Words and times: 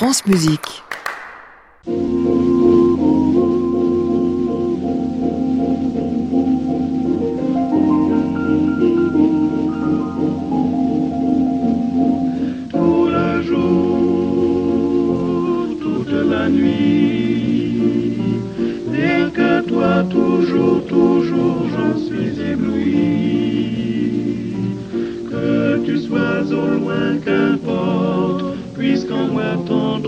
France 0.00 0.24
Musique. 0.24 0.82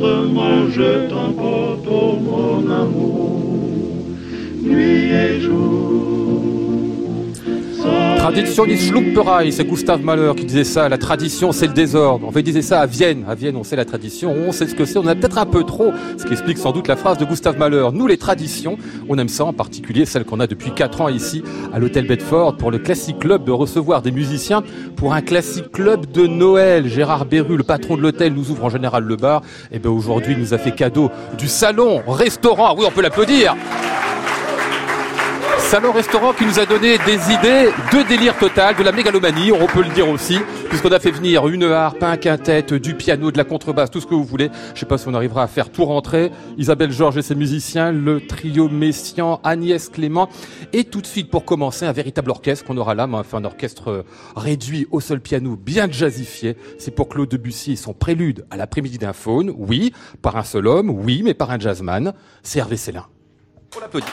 Tendrement 0.03 0.69
je 0.69 1.09
t'emporte, 1.09 1.82
Tradition 8.23 8.67
ist 8.67 8.87
Schluckberei, 8.87 9.51
c'est 9.51 9.65
Gustave 9.65 10.05
Mahler 10.05 10.31
qui 10.37 10.45
disait 10.45 10.63
ça. 10.63 10.89
La 10.89 10.97
tradition, 10.97 11.51
c'est 11.51 11.67
le 11.67 11.73
désordre. 11.73 12.25
On 12.29 12.31
fait 12.31 12.45
disait 12.45 12.63
ça 12.63 12.81
à 12.81 12.87
Vienne. 12.87 13.25
À 13.29 13.35
Vienne, 13.35 13.57
on 13.57 13.65
sait 13.65 13.75
la 13.75 13.85
tradition, 13.85 14.33
on 14.47 14.53
sait 14.53 14.69
ce 14.69 14.77
que 14.77 14.85
c'est. 14.85 14.97
On 14.97 15.07
a 15.09 15.17
peut-être 15.17 15.39
un 15.39 15.45
peu 15.45 15.65
trop, 15.65 15.91
ce 16.17 16.25
qui 16.25 16.33
explique 16.33 16.59
sans 16.59 16.71
doute 16.71 16.87
la 16.87 16.95
phrase 16.95 17.19
de 17.19 17.25
Gustave 17.25 17.59
Mahler. 17.59 17.89
Nous, 17.93 18.07
les 18.07 18.19
traditions, 18.19 18.79
on 19.09 19.19
aime 19.19 19.29
ça, 19.29 19.45
en 19.45 19.53
particulier 19.53 20.07
celle 20.07 20.25
qu'on 20.25 20.39
a 20.39 20.47
depuis 20.47 20.71
4 20.71 21.01
ans 21.01 21.09
ici 21.09 21.43
à 21.73 21.81
l'hôtel 21.81 22.07
Bedford 22.07 22.59
pour 22.59 22.71
le 22.71 22.79
Classic 22.79 23.19
Club 23.19 23.43
de 23.43 23.51
recevoir 23.51 24.03
des 24.03 24.13
musiciens 24.13 24.63
pour 24.95 25.15
un 25.15 25.21
Classic 25.21 25.69
Club 25.73 26.09
de 26.13 26.29
Noël. 26.29 26.87
Gérard 26.87 27.25
Berru, 27.25 27.57
le 27.57 27.65
patron 27.65 27.97
de 27.97 28.03
l'hôtel, 28.03 28.35
nous 28.35 28.53
ouvre 28.53 28.67
en 28.67 28.71
général 28.71 29.03
le 29.03 29.17
bar. 29.17 29.43
Et 29.73 29.81
ben 29.81 29.91
aujourd'hui, 29.91 30.35
il 30.35 30.39
nous 30.39 30.55
a 30.55 30.59
fait 30.59 30.71
cadeau 30.71 31.11
du 31.37 31.49
salon, 31.49 32.03
restaurant. 32.07 32.77
Oui, 32.79 32.85
on 32.87 32.93
peut 32.93 33.03
l'applaudir. 33.03 33.57
Salon 35.73 35.91
restaurant 35.91 36.35
qui 36.35 36.45
nous 36.45 36.59
a 36.61 36.67
donné 36.67 36.99
des 36.99 37.33
idées 37.33 37.71
de 37.95 38.07
délire 38.07 38.37
total, 38.37 38.77
de 38.77 38.83
la 38.83 38.93
mégalomanie, 38.93 39.53
on 39.53 39.67
peut 39.67 39.83
le 39.83 39.89
dire 39.89 40.07
aussi, 40.07 40.39
puisqu'on 40.69 40.93
a 40.93 41.01
fait 41.01 41.11
venir 41.11 41.49
une 41.49 41.65
harpe, 41.65 42.03
un 42.03 42.19
quintet, 42.19 42.63
du 42.79 42.95
piano, 42.95 43.31
de 43.31 43.39
la 43.39 43.45
contrebasse, 43.45 43.91
tout 43.91 44.03
ce 44.03 44.07
que 44.07 44.15
vous 44.15 44.23
voulez. 44.23 44.51
Je 44.75 44.81
sais 44.81 44.85
pas 44.85 44.99
si 44.99 45.09
on 45.09 45.15
arrivera 45.15 45.45
à 45.45 45.47
faire 45.47 45.73
tout 45.73 45.87
rentrer. 45.87 46.31
Isabelle 46.59 46.93
Georges 46.93 47.17
et 47.17 47.23
ses 47.23 47.35
musiciens, 47.35 47.91
le 47.91 48.21
trio 48.21 48.69
Messian, 48.69 49.41
Agnès 49.45 49.89
Clément, 49.89 50.29
et 50.75 50.85
tout 50.85 51.01
de 51.01 51.07
suite 51.07 51.31
pour 51.31 51.47
commencer 51.47 51.87
un 51.87 51.93
véritable 51.93 52.33
orchestre 52.33 52.67
qu'on 52.67 52.77
aura 52.77 52.95
là, 52.95 53.07
mais 53.07 53.23
fait 53.23 53.39
un 53.39 53.45
orchestre 53.47 53.89
euh, 53.89 54.03
réduit 54.37 54.87
au 54.91 55.01
seul 55.01 55.23
piano, 55.23 55.57
bien 55.57 55.91
jazzifié. 55.91 56.59
C'est 56.79 56.95
pour 56.95 57.09
Claude 57.09 57.31
Debussy 57.31 57.79
son 57.79 57.95
prélude 57.95 58.45
à 58.51 58.59
l'après-midi 58.59 58.99
d'un 58.99 59.15
faune, 59.15 59.51
oui, 59.57 59.95
par 60.21 60.37
un 60.37 60.45
seul 60.45 60.67
homme, 60.67 60.91
oui, 60.91 61.23
mais 61.25 61.33
par 61.33 61.51
un 61.51 61.59
jazzman, 61.59 62.13
c'est 62.43 62.59
Hervé 62.59 62.77
Célin. 62.77 63.07
On 63.75 63.81
l'applaudit. 63.81 64.13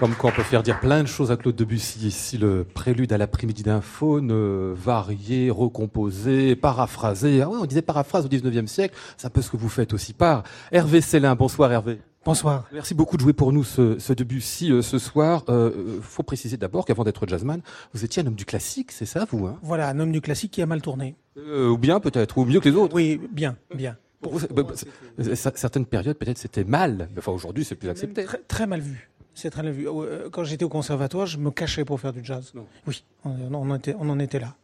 Comme 0.00 0.14
quoi 0.14 0.30
on 0.30 0.32
peut 0.32 0.42
faire 0.42 0.62
dire 0.62 0.80
plein 0.80 1.02
de 1.02 1.08
choses 1.08 1.30
à 1.30 1.36
Claude 1.36 1.54
Debussy 1.54 2.06
ici, 2.06 2.38
le 2.38 2.64
prélude 2.64 3.12
à 3.12 3.18
l'après-midi 3.18 3.62
d'un 3.62 3.82
faune, 3.82 4.32
varié, 4.72 5.50
recomposé, 5.50 6.56
paraphrasé. 6.56 7.42
Ah 7.42 7.50
ouais, 7.50 7.58
on 7.60 7.66
disait 7.66 7.82
paraphrase 7.82 8.24
au 8.24 8.28
19e 8.30 8.66
siècle, 8.66 8.94
c'est 9.18 9.26
un 9.26 9.30
peu 9.30 9.42
ce 9.42 9.50
que 9.50 9.58
vous 9.58 9.68
faites 9.68 9.92
aussi 9.92 10.14
par. 10.14 10.42
Hervé 10.72 11.02
Célin, 11.02 11.34
bonsoir 11.34 11.70
Hervé. 11.70 11.98
Bonsoir. 12.24 12.64
Merci 12.72 12.94
beaucoup 12.94 13.18
de 13.18 13.22
jouer 13.22 13.34
pour 13.34 13.52
nous 13.52 13.62
ce, 13.62 13.98
ce 13.98 14.14
Debussy 14.14 14.72
euh, 14.72 14.80
ce 14.80 14.98
soir. 14.98 15.44
Euh, 15.50 15.70
euh, 15.76 15.98
faut 16.00 16.22
préciser 16.22 16.56
d'abord 16.56 16.86
qu'avant 16.86 17.04
d'être 17.04 17.26
jazzman, 17.26 17.60
vous 17.92 18.02
étiez 18.02 18.22
un 18.22 18.26
homme 18.26 18.34
du 18.34 18.46
classique, 18.46 18.92
c'est 18.92 19.04
ça 19.06 19.26
vous 19.30 19.46
hein? 19.46 19.58
Voilà, 19.62 19.88
un 19.88 20.00
homme 20.00 20.12
du 20.12 20.22
classique 20.22 20.52
qui 20.52 20.62
a 20.62 20.66
mal 20.66 20.80
tourné. 20.80 21.14
Euh, 21.36 21.68
Ou 21.68 21.76
bien 21.76 22.00
peut-être, 22.00 22.38
ou 22.38 22.46
mieux 22.46 22.60
que 22.60 22.68
les 22.70 22.74
autres. 22.74 22.94
Oui, 22.94 23.20
bien, 23.32 23.56
bien. 23.74 23.96
Pour 24.22 24.32
vous, 24.32 24.40
bah, 24.54 24.62
bah, 24.62 24.74
c- 24.74 25.50
certaines 25.54 25.84
périodes 25.86 26.16
peut-être 26.16 26.36
c'était 26.38 26.64
mal, 26.64 27.08
enfin 27.18 27.32
aujourd'hui 27.32 27.64
c'est 27.66 27.74
plus 27.74 27.88
accepté. 27.90 28.24
Très, 28.24 28.38
très 28.38 28.66
mal 28.66 28.80
vu. 28.80 29.10
C'est 29.40 29.48
très 29.48 29.70
vu. 29.70 29.88
Euh, 29.88 30.28
Quand 30.30 30.44
j'étais 30.44 30.64
au 30.64 30.68
conservatoire, 30.68 31.26
je 31.26 31.38
me 31.38 31.50
cachais 31.50 31.86
pour 31.86 31.98
faire 31.98 32.12
du 32.12 32.20
jazz. 32.22 32.52
Non. 32.54 32.66
Oui, 32.86 33.04
on, 33.24 33.30
on 33.52 33.70
en 33.70 33.74
était, 33.76 33.94
on 33.98 34.10
en 34.10 34.18
était 34.18 34.38
là. 34.38 34.54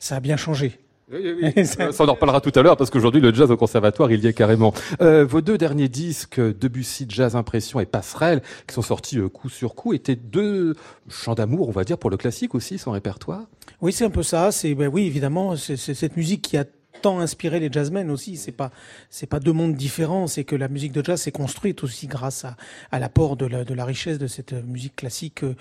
Ça 0.00 0.16
a 0.16 0.20
bien 0.20 0.38
changé. 0.38 0.78
Oui, 1.12 1.18
oui, 1.22 1.52
oui. 1.56 1.62
Euh, 1.80 1.92
Ça, 1.92 2.04
on 2.04 2.08
en 2.08 2.14
reparlera 2.14 2.40
tout 2.40 2.52
à 2.54 2.62
l'heure 2.62 2.78
parce 2.78 2.88
qu'aujourd'hui 2.88 3.20
le 3.20 3.34
jazz 3.34 3.50
au 3.50 3.56
conservatoire 3.58 4.10
il 4.10 4.24
y 4.24 4.26
est 4.26 4.32
carrément. 4.32 4.72
Euh, 5.02 5.26
vos 5.26 5.42
deux 5.42 5.58
derniers 5.58 5.88
disques, 5.88 6.40
Debussy 6.40 7.04
Jazz 7.06 7.36
Impression 7.36 7.80
et 7.80 7.86
Passerelle, 7.86 8.40
qui 8.66 8.74
sont 8.74 8.82
sortis 8.82 9.18
euh, 9.18 9.28
coup 9.28 9.50
sur 9.50 9.74
coup, 9.74 9.92
étaient 9.92 10.16
deux 10.16 10.74
chants 11.10 11.34
d'amour, 11.34 11.68
on 11.68 11.72
va 11.72 11.84
dire, 11.84 11.98
pour 11.98 12.08
le 12.08 12.16
classique 12.16 12.54
aussi, 12.54 12.78
son 12.78 12.92
répertoire. 12.92 13.42
Oui, 13.82 13.92
c'est 13.92 14.06
un 14.06 14.10
peu 14.10 14.22
ça. 14.22 14.52
C'est 14.52 14.74
ben 14.74 14.88
oui, 14.88 15.06
évidemment, 15.06 15.54
c'est 15.56 15.76
cette 15.76 16.16
musique 16.16 16.40
qui 16.40 16.56
a 16.56 16.64
tant 17.00 17.20
inspiré 17.20 17.60
les 17.60 17.70
jazzmen 17.70 18.10
aussi. 18.10 18.36
C'est 18.36 18.52
pas 18.52 18.70
c'est 19.10 19.26
pas 19.26 19.40
deux 19.40 19.52
mondes 19.52 19.74
différents. 19.74 20.26
C'est 20.26 20.44
que 20.44 20.56
la 20.56 20.68
musique 20.68 20.92
de 20.92 21.04
jazz 21.04 21.20
s'est 21.20 21.32
construite 21.32 21.82
aussi 21.84 22.06
grâce 22.06 22.44
à, 22.44 22.56
à 22.90 22.98
l'apport 22.98 23.36
de 23.36 23.46
la, 23.46 23.84
richesse 23.84 24.18
de 24.18 24.26
cette 24.26 24.52
musique 24.52 24.96
classique. 24.96 25.42
euh, 25.44 25.54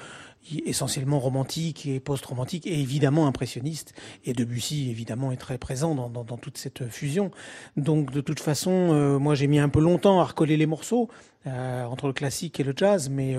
essentiellement 0.66 1.20
romantique 1.20 1.86
et 1.86 2.00
post-romantique 2.00 2.68
et 2.68 2.80
évidemment 2.80 3.28
impressionniste 3.28 3.94
et 4.26 4.34
Debussy 4.34 4.90
évidemment 4.90 5.32
est 5.32 5.38
très 5.38 5.58
présent 5.58 5.94
dans, 5.94 6.10
dans, 6.10 6.38
toute 6.38 6.58
cette 6.58 6.88
fusion 6.88 7.32
donc 7.76 8.12
de 8.12 8.22
toute 8.22 8.40
façon 8.40 8.72
euh, 8.72 9.20
moi 9.20 9.36
j'ai 9.36 9.48
mis 9.48 9.60
un 9.60 9.70
peu 9.70 9.82
longtemps 9.82 10.22
à 10.22 10.24
recoller 10.24 10.56
les 10.56 10.66
morceaux 10.66 11.10
euh, 11.48 11.84
entre 11.86 12.08
le 12.08 12.14
classique 12.14 12.60
et 12.60 12.64
le 12.64 12.74
jazz 12.76 13.10
mais 13.10 13.36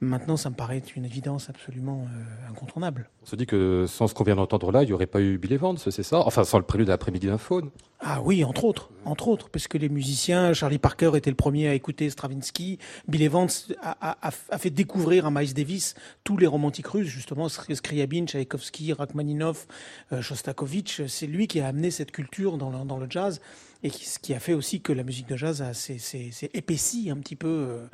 maintenant 0.00 0.36
ça 0.36 0.50
me 0.50 0.54
paraît 0.54 0.76
être 0.78 0.94
une 0.96 1.04
évidence 1.04 1.48
absolument 1.48 2.06
euh, 2.14 2.50
incontournable. 2.50 3.08
On 3.22 3.26
se 3.26 3.36
dit 3.36 3.46
que 3.46 3.86
sans 3.88 4.06
ce 4.06 4.14
qu'on 4.14 4.24
vient 4.24 4.36
d'entendre 4.36 4.70
là, 4.72 4.82
il 4.82 4.86
n'y 4.86 4.92
aurait 4.92 5.06
pas 5.06 5.20
eu 5.20 5.38
Bill 5.38 5.52
Evans, 5.54 5.76
c'est 5.78 6.02
ça? 6.02 6.18
Enfin, 6.20 6.44
sans 6.44 6.58
le 6.58 6.64
prélude 6.64 6.88
à 6.88 6.92
l'après-midi 6.92 7.26
d'un 7.26 7.38
faune. 7.38 7.70
Ah 8.00 8.20
oui, 8.22 8.44
entre 8.44 8.64
autres, 8.64 8.90
entre 9.06 9.28
autres, 9.28 9.48
parce 9.48 9.68
que 9.68 9.78
les 9.78 9.88
musiciens, 9.88 10.52
Charlie 10.52 10.78
Parker 10.78 11.12
était 11.14 11.30
le 11.30 11.36
premier 11.36 11.66
à 11.68 11.74
écouter 11.74 12.10
Stravinsky, 12.10 12.78
Bill 13.08 13.22
Evans 13.22 13.48
a, 13.80 13.96
a- 14.10 14.30
a 14.50 14.58
fait 14.58 14.68
découvrir 14.70 15.24
à 15.26 15.30
Miles 15.30 15.54
Davis 15.54 15.94
tous 16.22 16.36
les 16.36 16.46
romantiques 16.46 16.88
russes, 16.88 17.08
justement, 17.08 17.48
Scriabin, 17.48 18.26
Tchaïkovski, 18.26 18.92
Rachmaninoff, 18.92 19.66
euh, 20.12 20.20
Shostakovich, 20.20 21.06
c'est 21.06 21.26
lui 21.26 21.46
qui 21.46 21.60
a 21.60 21.68
amené 21.68 21.90
cette 21.90 22.12
culture 22.12 22.58
dans 22.58 22.70
le, 22.70 22.84
dans 22.84 22.98
le 22.98 23.06
jazz 23.08 23.40
et 23.82 23.88
qui, 23.90 24.04
ce 24.04 24.18
qui 24.18 24.34
a 24.34 24.40
fait 24.40 24.54
aussi 24.54 24.80
que 24.82 24.92
la 24.92 25.02
musique 25.02 25.28
de 25.28 25.36
jazz 25.36 25.64
s'est 25.72 26.50
épaissie 26.52 27.10
un 27.10 27.16
petit 27.16 27.36
peu 27.36 27.48
euh, 27.48 27.86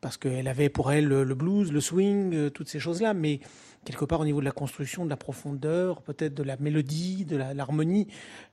parce 0.00 0.16
qu'elle 0.16 0.48
avait 0.48 0.68
pour 0.68 0.92
elle 0.92 1.06
le, 1.06 1.34
blues, 1.34 1.72
le 1.72 1.80
swing, 1.80 2.34
euh, 2.34 2.50
toutes 2.50 2.68
ces 2.68 2.78
choses-là, 2.78 3.14
mais 3.14 3.40
quelque 3.84 4.04
part 4.04 4.20
au 4.20 4.24
niveau 4.24 4.40
de 4.40 4.44
la 4.44 4.52
construction, 4.52 5.04
de 5.04 5.10
la 5.10 5.16
profondeur, 5.16 6.02
peut-être 6.02 6.34
de 6.34 6.42
la 6.42 6.56
mélodie, 6.58 7.24
de 7.24 7.36
l'harmonie, 7.36 8.06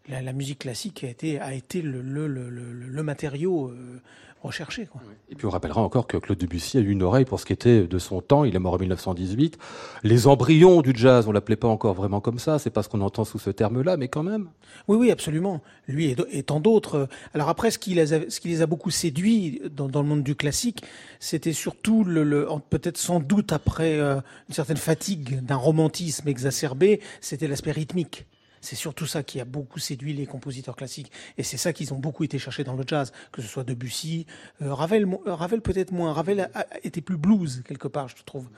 la, 0.08 0.34
musique 0.34 0.60
classique 0.60 1.04
a 1.04 1.54
été, 1.54 1.82
le 1.82 3.02
matériau 3.04 3.70
euh, 3.70 4.02
recherché. 4.46 4.86
Quoi. 4.86 5.02
Et 5.30 5.36
puis 5.36 5.46
on 5.46 5.50
rappellera 5.50 5.82
encore 5.82 6.08
que 6.08 6.18
Claude 6.18 6.38
Debussy 6.38 6.78
a 6.78 6.82
eu 6.82 6.90
une 6.90 7.04
oreille 7.04 7.26
pour 7.26 7.40
ce 7.40 7.46
qui 7.46 7.54
était 7.54 7.84
de 7.88 8.00
son 8.00 8.22
temps. 8.22 8.46
Il 8.46 8.56
est 8.56 8.60
mort 8.60 8.74
en 8.74 8.78
1918. 8.78 9.58
Les 10.04 10.28
embryons 10.28 10.82
du 10.82 10.94
jazz, 10.96 11.28
on 11.28 11.32
l'appelait 11.32 11.56
pas 11.56 11.68
encore 11.68 11.94
vraiment 11.94 12.22
comme 12.22 12.40
ça. 12.40 12.60
C'est 12.60 12.70
pas 12.70 12.84
ce 12.84 12.90
qu'on 12.90 13.02
entend 13.02 13.26
sous 13.26 13.40
ce 13.40 13.50
terme-là, 13.50 13.98
mais 13.98 14.08
quand 14.08 14.24
même. 14.24 14.50
Oui, 14.88 14.98
oui, 14.98 15.12
absolument. 15.12 15.62
Lui 15.88 16.06
et, 16.06 16.16
et 16.32 16.44
tant 16.44 16.60
d'autres. 16.60 17.08
Alors 17.34 17.50
après, 17.50 17.72
ce 17.72 17.80
qui 17.80 17.94
les 17.94 18.14
a, 18.14 18.30
ce 18.30 18.40
qui 18.40 18.48
les 18.48 18.62
a 18.62 18.66
beaucoup 18.66 18.92
séduits 18.92 19.62
dans, 19.72 19.88
dans 19.88 20.02
le 20.02 20.08
monde 20.08 20.24
du 20.24 20.36
classique, 20.36 20.84
c'était 21.20 21.54
surtout 21.54 22.04
le, 22.04 22.24
le 22.24 22.48
peut-être 22.70 22.98
sans 22.98 23.20
doute 23.20 23.52
après 23.54 24.00
euh, 24.00 24.16
une 24.50 24.56
certaine 24.56 24.78
fatigue 24.78 25.44
d'un 25.44 25.56
romantisme 25.56 26.28
exacerbé, 26.28 27.02
c'était 27.22 27.48
l'aspect 27.48 27.72
rythmique. 27.72 28.26
C'est 28.66 28.76
surtout 28.76 29.06
ça 29.06 29.22
qui 29.22 29.40
a 29.40 29.46
beaucoup 29.46 29.78
séduit 29.78 30.14
les 30.14 30.26
compositeurs 30.26 30.76
classiques. 30.76 31.12
Et 31.38 31.44
c'est 31.44 31.58
ça 31.58 31.72
qu'ils 31.72 31.94
ont 31.94 32.00
beaucoup 32.00 32.24
été 32.24 32.40
chercher 32.40 32.64
dans 32.64 32.74
le 32.74 32.84
jazz, 32.86 33.12
que 33.32 33.44
ce 33.44 33.48
soit 33.48 33.64
Debussy, 33.64 34.26
euh, 34.64 34.74
Ravel, 34.74 35.06
euh, 35.06 35.36
Ravel 35.36 35.62
peut-être 35.62 35.92
moins. 35.92 36.12
Ravel 36.14 36.50
était 36.84 37.02
plus 37.02 37.18
blues, 37.18 37.62
quelque 37.68 37.88
part, 37.88 38.08
je 38.08 38.16
trouve. 38.26 38.50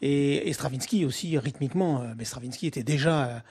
Et, 0.00 0.52
Stravinsky 0.52 1.04
aussi, 1.04 1.36
rythmiquement. 1.38 2.02
euh, 2.02 2.14
mais 2.16 2.24
Stravinsky 2.24 2.68
était 2.68 2.84
déjà 2.84 3.42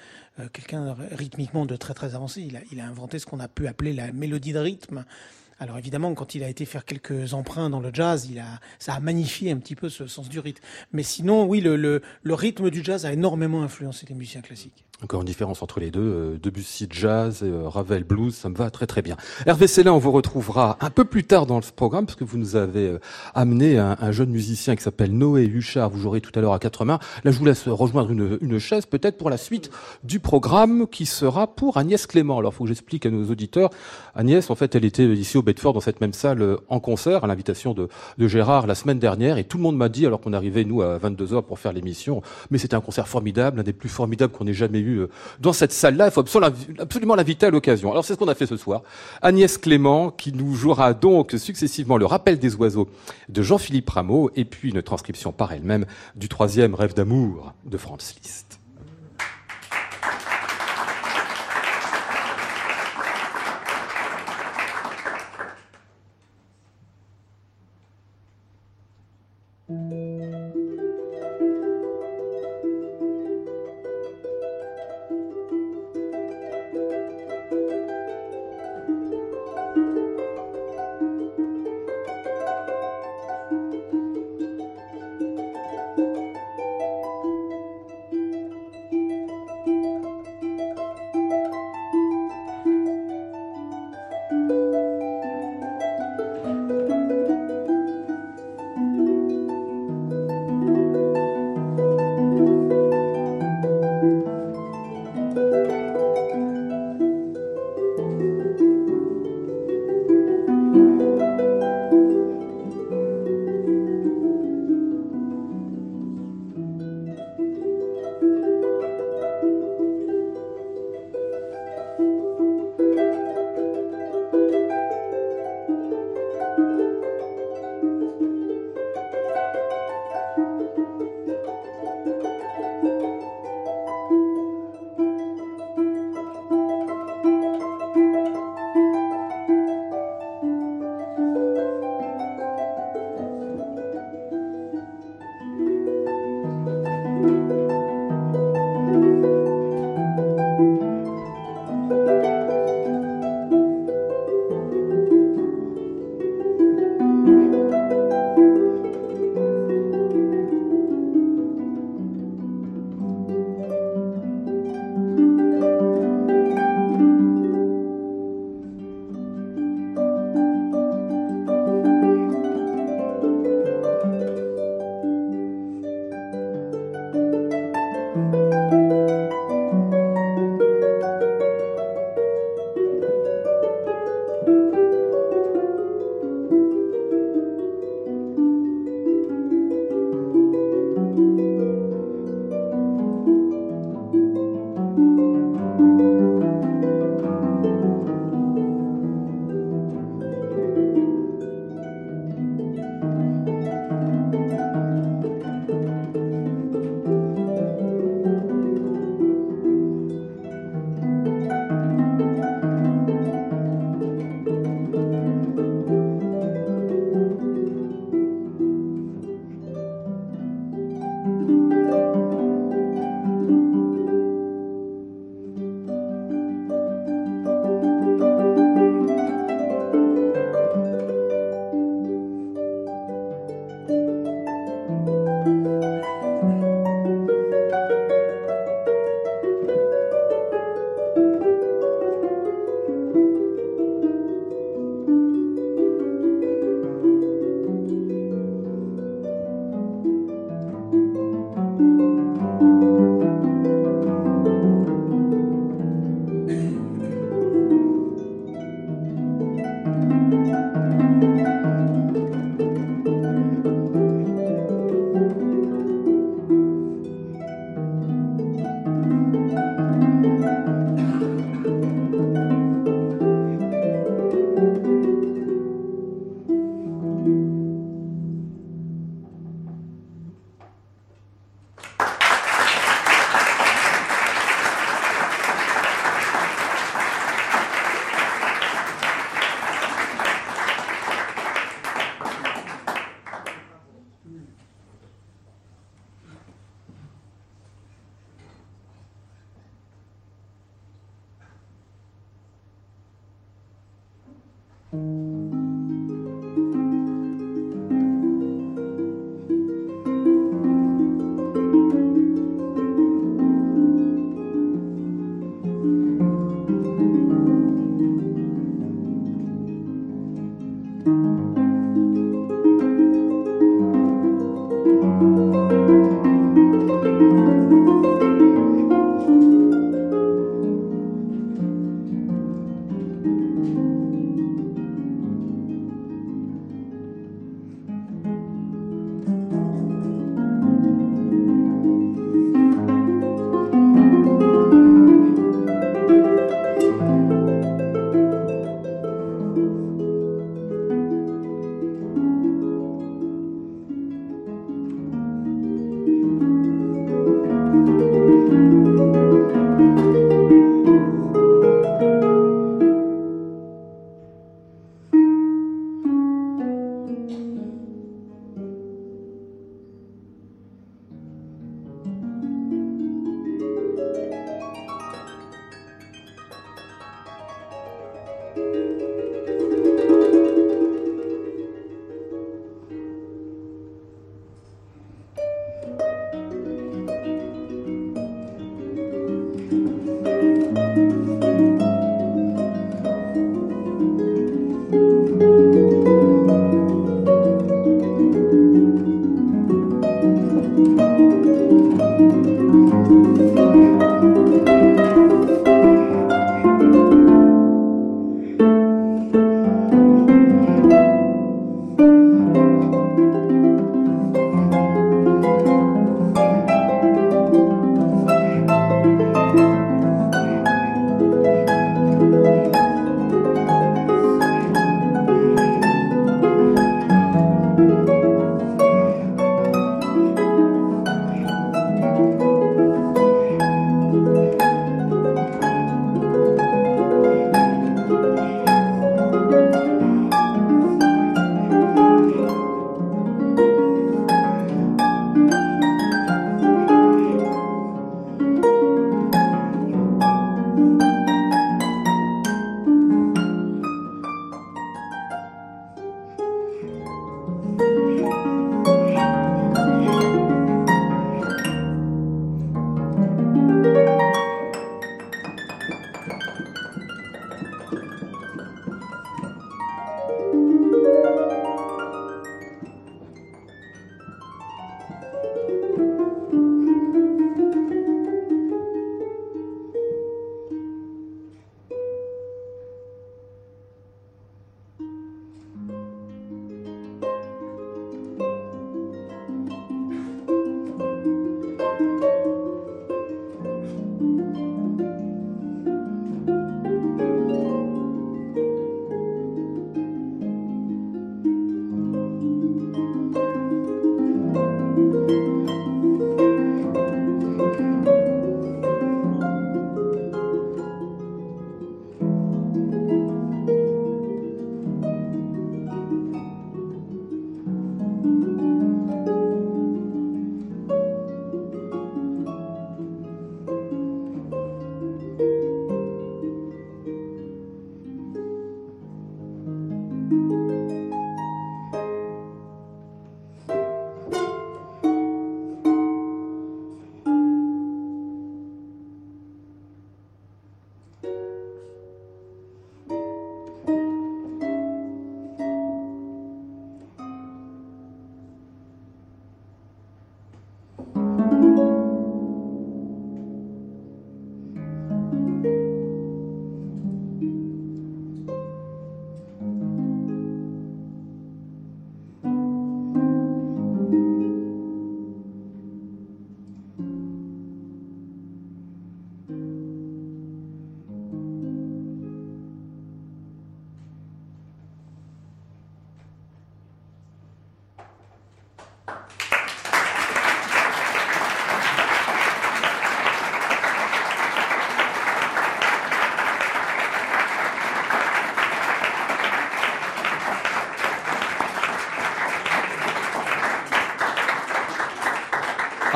quelqu'un 0.53 0.95
rythmiquement 1.11 1.65
de 1.65 1.75
très 1.75 1.93
très 1.93 2.15
avancé. 2.15 2.47
Il 2.71 2.79
a, 2.79 2.85
inventé 2.85 3.19
ce 3.19 3.25
qu'on 3.25 3.41
a 3.41 3.49
pu 3.49 3.67
appeler 3.67 3.91
la 3.91 4.13
mélodie 4.13 4.53
de 4.53 4.59
rythme. 4.59 5.03
Alors 5.59 5.77
évidemment, 5.77 6.13
quand 6.13 6.35
il 6.35 6.43
a 6.43 6.47
été 6.49 6.65
faire 6.65 6.85
quelques 6.85 7.33
emprunts 7.33 7.69
dans 7.69 7.79
le 7.79 7.89
jazz, 7.91 8.27
il 8.29 8.39
a, 8.39 8.59
ça 8.79 8.93
a 8.93 8.99
magnifié 8.99 9.51
un 9.51 9.57
petit 9.57 9.75
peu 9.75 9.89
ce 9.89 10.07
sens 10.07 10.29
du 10.29 10.39
rythme. 10.39 10.63
Mais 10.93 11.03
sinon, 11.03 11.45
oui, 11.45 11.59
le 11.59 12.01
rythme 12.23 12.69
du 12.69 12.81
jazz 12.83 13.05
a 13.05 13.11
énormément 13.11 13.63
influencé 13.63 14.05
les 14.07 14.15
musiciens 14.15 14.41
classiques. 14.41 14.86
Encore 15.03 15.21
une 15.21 15.27
différence 15.27 15.61
entre 15.61 15.79
les 15.79 15.91
deux. 15.91 15.99
euh, 16.01 16.39
Debussy 16.41 16.87
jazz, 16.89 17.43
et, 17.43 17.45
euh, 17.45 17.69
Ravel 17.69 18.03
blues, 18.03 18.33
ça 18.33 18.49
me 18.49 18.55
va 18.55 18.71
très 18.71 18.87
très 18.87 19.03
bien. 19.03 19.15
Hervé 19.45 19.67
Célin, 19.67 19.93
on 19.93 19.99
vous 19.99 20.11
retrouvera 20.11 20.75
un 20.81 20.89
peu 20.89 21.05
plus 21.05 21.23
tard 21.23 21.45
dans 21.45 21.61
ce 21.61 21.71
programme 21.71 22.07
parce 22.07 22.15
que 22.15 22.23
vous 22.23 22.39
nous 22.39 22.55
avez 22.55 22.87
euh, 22.87 22.99
amené 23.35 23.77
un, 23.77 23.95
un 24.01 24.11
jeune 24.11 24.31
musicien 24.31 24.75
qui 24.75 24.81
s'appelle 24.81 25.11
Noé 25.15 25.45
Huchard. 25.45 25.91
Vous 25.91 25.99
jouerez 25.99 26.19
tout 26.19 26.31
à 26.33 26.41
l'heure 26.41 26.53
à 26.53 26.57
quatre 26.57 26.83
mains. 26.83 26.97
Là, 27.23 27.29
je 27.29 27.37
vous 27.37 27.45
laisse 27.45 27.67
rejoindre 27.67 28.09
une, 28.09 28.39
une 28.41 28.57
chaise 28.57 28.87
peut-être 28.87 29.17
pour 29.19 29.29
la 29.29 29.37
suite 29.37 29.69
du 30.03 30.19
programme 30.19 30.87
qui 30.87 31.05
sera 31.05 31.45
pour 31.45 31.77
Agnès 31.77 32.07
Clément. 32.07 32.39
Alors, 32.39 32.53
il 32.53 32.55
faut 32.55 32.63
que 32.63 32.69
j'explique 32.69 33.05
à 33.05 33.11
nos 33.11 33.29
auditeurs. 33.29 33.69
Agnès, 34.15 34.49
en 34.49 34.55
fait, 34.55 34.73
elle 34.73 34.83
était 34.85 35.05
ici 35.05 35.37
au 35.37 35.43
Bedford 35.43 35.73
dans 35.73 35.79
cette 35.79 36.01
même 36.01 36.13
salle 36.13 36.57
en 36.69 36.79
concert 36.79 37.23
à 37.23 37.27
l'invitation 37.27 37.75
de, 37.75 37.87
de 38.17 38.27
Gérard 38.27 38.65
la 38.65 38.73
semaine 38.73 38.97
dernière 38.97 39.37
et 39.37 39.43
tout 39.43 39.57
le 39.57 39.63
monde 39.63 39.77
m'a 39.77 39.89
dit, 39.89 40.07
alors 40.07 40.21
qu'on 40.21 40.33
arrivait 40.33 40.65
nous 40.65 40.81
à 40.81 40.97
22h 40.97 41.43
pour 41.43 41.59
faire 41.59 41.71
l'émission, 41.71 42.23
mais 42.49 42.57
c'était 42.57 42.73
un 42.73 42.81
concert 42.81 43.07
formidable, 43.07 43.59
un 43.59 43.63
des 43.63 43.73
plus 43.73 43.89
formidables 43.89 44.33
qu'on 44.33 44.47
ait 44.47 44.53
jamais 44.53 44.79
eu 44.79 44.86
euh, 44.95 45.09
dans 45.39 45.53
cette 45.53 45.71
salle-là. 45.71 46.07
Il 46.07 46.11
faut 46.11 46.21
absolument, 46.21 46.53
absolument 46.79 47.15
l'inviter 47.15 47.45
à 47.45 47.49
l'occasion. 47.49 47.91
Alors 47.91 48.05
c'est 48.05 48.13
ce 48.13 48.17
qu'on 48.17 48.27
a 48.27 48.35
fait 48.35 48.45
ce 48.45 48.57
soir. 48.57 48.83
Agnès 49.21 49.57
Clément 49.57 50.11
qui 50.11 50.33
nous 50.33 50.55
jouera 50.55 50.93
donc 50.93 51.33
successivement 51.37 51.97
le 51.97 52.05
rappel 52.05 52.39
des 52.39 52.55
oiseaux 52.55 52.89
de 53.29 53.41
Jean-Philippe 53.41 53.89
Rameau 53.89 54.31
et 54.35 54.45
puis 54.45 54.69
une 54.69 54.81
transcription 54.81 55.31
par 55.31 55.51
elle-même 55.51 55.85
du 56.15 56.29
troisième 56.29 56.75
rêve 56.75 56.93
d'amour 56.93 57.53
de 57.65 57.77
Franz 57.77 58.13
Liszt. 58.21 58.59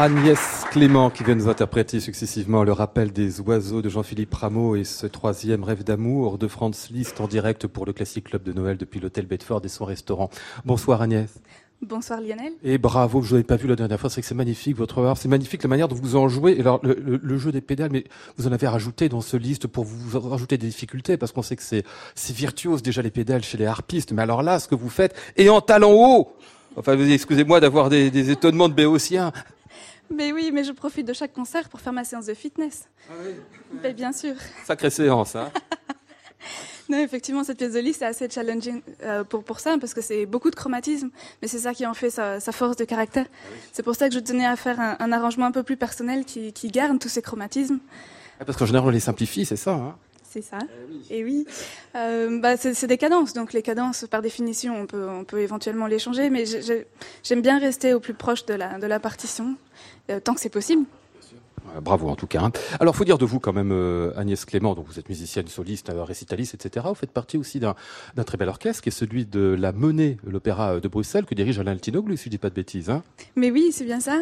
Agnès 0.02 0.66
Clément 0.72 1.12
qui 1.12 1.24
vient 1.24 1.36
nous 1.36 1.48
interpréter 1.48 2.00
successivement 2.00 2.64
le 2.64 2.72
rappel 2.72 3.12
des 3.12 3.40
oiseaux 3.40 3.84
de 3.84 3.90
Jean-Philippe 3.90 4.34
Rameau 4.34 4.76
et 4.76 4.84
ce 4.84 5.06
troisième 5.06 5.64
rêve 5.64 5.84
d'amour 5.84 6.40
de 6.40 6.48
Franz 6.48 6.88
Liszt 6.92 7.22
en 7.22 7.28
direct 7.28 7.68
pour 7.68 7.86
le 7.86 7.94
Classique 7.94 8.30
Club 8.30 8.42
de 8.42 8.52
Noël 8.52 8.78
depuis 8.78 9.00
l'hôtel 9.00 9.28
Bedford 9.28 9.62
et 9.64 9.68
son 9.68 9.86
restaurant. 9.86 10.32
Bonsoir 10.66 11.04
Agnès. 11.04 11.30
Bonsoir 11.84 12.20
Lionel. 12.20 12.54
Et 12.64 12.80
bravo, 12.80 13.22
je 13.22 13.30
vous 13.30 13.36
avais 13.36 13.44
pas 13.44 13.58
vu 13.58 13.68
la 13.68 13.76
dernière 13.76 14.00
fois, 14.00 14.10
c'est 14.10 14.22
que 14.22 14.28
c'est 14.28 14.34
magnifique 14.34 14.76
votre 14.76 15.04
art, 15.06 15.18
c'est 15.18 15.30
magnifique 15.30 15.62
la 15.62 15.70
manière 15.70 15.88
dont 15.88 15.96
vous 15.96 16.16
en 16.16 16.28
jouez. 16.30 16.60
alors 16.60 16.80
le, 16.82 17.38
jeu 17.38 17.52
des 17.52 17.62
pédales, 17.62 17.92
mais 17.92 18.06
vous 18.38 18.48
en 18.48 18.52
avez 18.52 18.68
rajouté 18.68 19.08
dans 19.08 19.22
ce 19.22 19.38
liste 19.38 19.68
pour 19.68 19.84
vous 19.84 20.20
rajouter 20.20 20.58
des 20.58 20.66
difficultés 20.66 21.18
parce 21.18 21.32
qu'on 21.32 21.44
sait 21.44 21.58
que 21.58 21.64
c'est 21.64 21.86
virtuose 22.36 22.82
déjà 22.82 23.04
les 23.04 23.12
pédales 23.12 23.44
chez 23.44 23.60
les 23.60 23.68
harpistes, 23.68 24.14
mais 24.14 24.24
alors 24.24 24.42
là, 24.42 24.58
ce 24.58 24.68
que 24.68 24.74
vous 24.74 24.90
faites 24.90 25.16
et 25.38 25.52
en 25.52 25.62
talent 25.62 25.92
haut. 25.94 26.34
Enfin, 26.76 26.98
excusez-moi 26.98 27.60
d'avoir 27.60 27.90
des, 27.90 28.10
des 28.10 28.32
étonnements 28.32 28.70
de 28.70 28.74
béotiens. 28.74 29.32
Mais 30.14 30.32
oui, 30.32 30.52
mais 30.54 30.64
je 30.64 30.72
profite 30.72 31.08
de 31.08 31.14
chaque 31.14 31.34
concert 31.34 31.70
pour 31.70 31.80
faire 31.80 31.94
ma 31.94 32.04
séance 32.04 32.26
de 32.26 32.34
fitness. 32.34 32.90
Ah 33.10 33.14
oui 33.24 33.94
Bien 33.94 34.12
sûr. 34.12 34.36
Sacrée 34.66 34.90
séance, 34.90 35.36
hein 35.36 35.52
Non, 36.90 36.98
effectivement, 36.98 37.44
cette 37.46 37.58
pièce 37.58 37.74
de 37.74 37.80
lit, 37.80 37.94
c'est 37.94 38.06
assez 38.06 38.30
challenging 38.30 38.82
euh, 39.04 39.24
pour, 39.24 39.46
pour 39.46 39.62
ça, 39.62 39.78
parce 39.80 39.94
que 39.94 40.02
c'est 40.02 40.26
beaucoup 40.26 40.50
de 40.50 40.56
chromatisme, 40.56 41.10
mais 41.42 41.48
c'est 41.48 41.60
ça 41.60 41.74
qui 41.74 41.86
en 41.86 41.94
fait 41.94 42.10
sa, 42.10 42.40
force 42.52 42.76
de 42.76 42.84
caractère. 42.84 43.28
Ah 43.30 43.56
c'est 43.72 43.84
pour 43.84 43.96
ça 43.96 44.10
que 44.10 44.16
je 44.16 44.20
tenais 44.20 44.46
à 44.46 44.58
faire 44.58 44.78
un, 44.80 45.12
arrangement 45.14 45.46
un 45.46 45.52
peu 45.52 45.64
plus 45.64 45.78
personnel 45.78 46.26
qui, 46.26 46.52
qui 46.52 46.68
garde 46.68 47.00
tous 47.00 47.08
ces 47.08 47.22
chromatismes. 47.22 47.80
Ah, 48.42 48.46
parce 48.46 48.58
qu'en 48.58 48.66
général, 48.66 48.90
on 48.90 48.92
les 48.92 49.00
simplifie, 49.00 49.46
c'est 49.46 49.56
ça 49.56 49.72
hein 49.72 49.96
c'est 50.32 50.42
ça. 50.42 50.60
Eh 51.10 51.20
Et 51.20 51.24
oui, 51.26 51.46
euh, 51.96 52.40
bah, 52.40 52.56
c'est 52.56 52.88
des 52.88 52.98
cadences. 52.98 53.34
Donc 53.34 53.52
les 53.52 53.62
cadences, 53.62 54.06
par 54.10 54.22
définition, 54.22 54.80
on 54.80 54.86
peut, 54.86 55.10
on 55.10 55.26
peut 55.26 55.40
éventuellement 55.42 55.88
les 55.88 56.00
changer, 56.00 56.30
mais 56.30 56.46
j'aime 57.24 57.42
bien 57.42 57.60
rester 57.60 57.94
au 57.94 58.00
plus 58.00 58.14
proche 58.14 58.46
de 58.46 58.54
la, 58.54 58.80
de 58.80 58.88
la 58.88 59.00
partition, 59.00 59.58
euh, 60.10 60.20
tant 60.22 60.34
que 60.34 60.40
c'est 60.40 60.50
possible. 60.50 60.86
Bravo 61.80 62.10
en 62.10 62.16
tout 62.16 62.28
cas. 62.28 62.42
Hein. 62.42 62.52
Alors, 62.80 62.96
faut 62.96 63.06
dire 63.06 63.18
de 63.18 63.26
vous 63.26 63.40
quand 63.40 63.54
même, 63.54 63.72
euh, 63.72 64.12
Agnès 64.18 64.44
Clément, 64.46 64.76
donc 64.76 64.86
vous 64.88 65.00
êtes 65.00 65.10
musicienne, 65.10 65.48
soliste, 65.48 65.90
euh, 65.90 66.04
récitaliste, 66.04 66.54
etc. 66.54 66.86
Vous 66.90 66.96
faites 66.96 67.12
partie 67.12 67.38
aussi 67.38 67.60
d'un 67.60 67.76
très 68.26 68.38
bel 68.38 68.50
orchestre 68.50 68.82
qui 68.82 68.90
est 68.90 68.92
celui 68.92 69.26
de 69.26 69.56
la 69.58 69.72
Monnaie, 69.72 70.18
l'opéra 70.26 70.80
de 70.80 70.88
Bruxelles, 70.88 71.26
que 71.26 71.36
dirige 71.36 71.60
Alain 71.60 71.72
Altinoglu, 71.72 72.18
si 72.18 72.26
je 72.26 72.30
dis 72.30 72.38
pas 72.38 72.50
de 72.50 72.56
bêtises. 72.56 72.90
Hein. 72.90 73.04
Mais 73.36 73.52
oui, 73.52 73.70
c'est 73.72 73.86
bien 73.86 74.00
ça. 74.00 74.20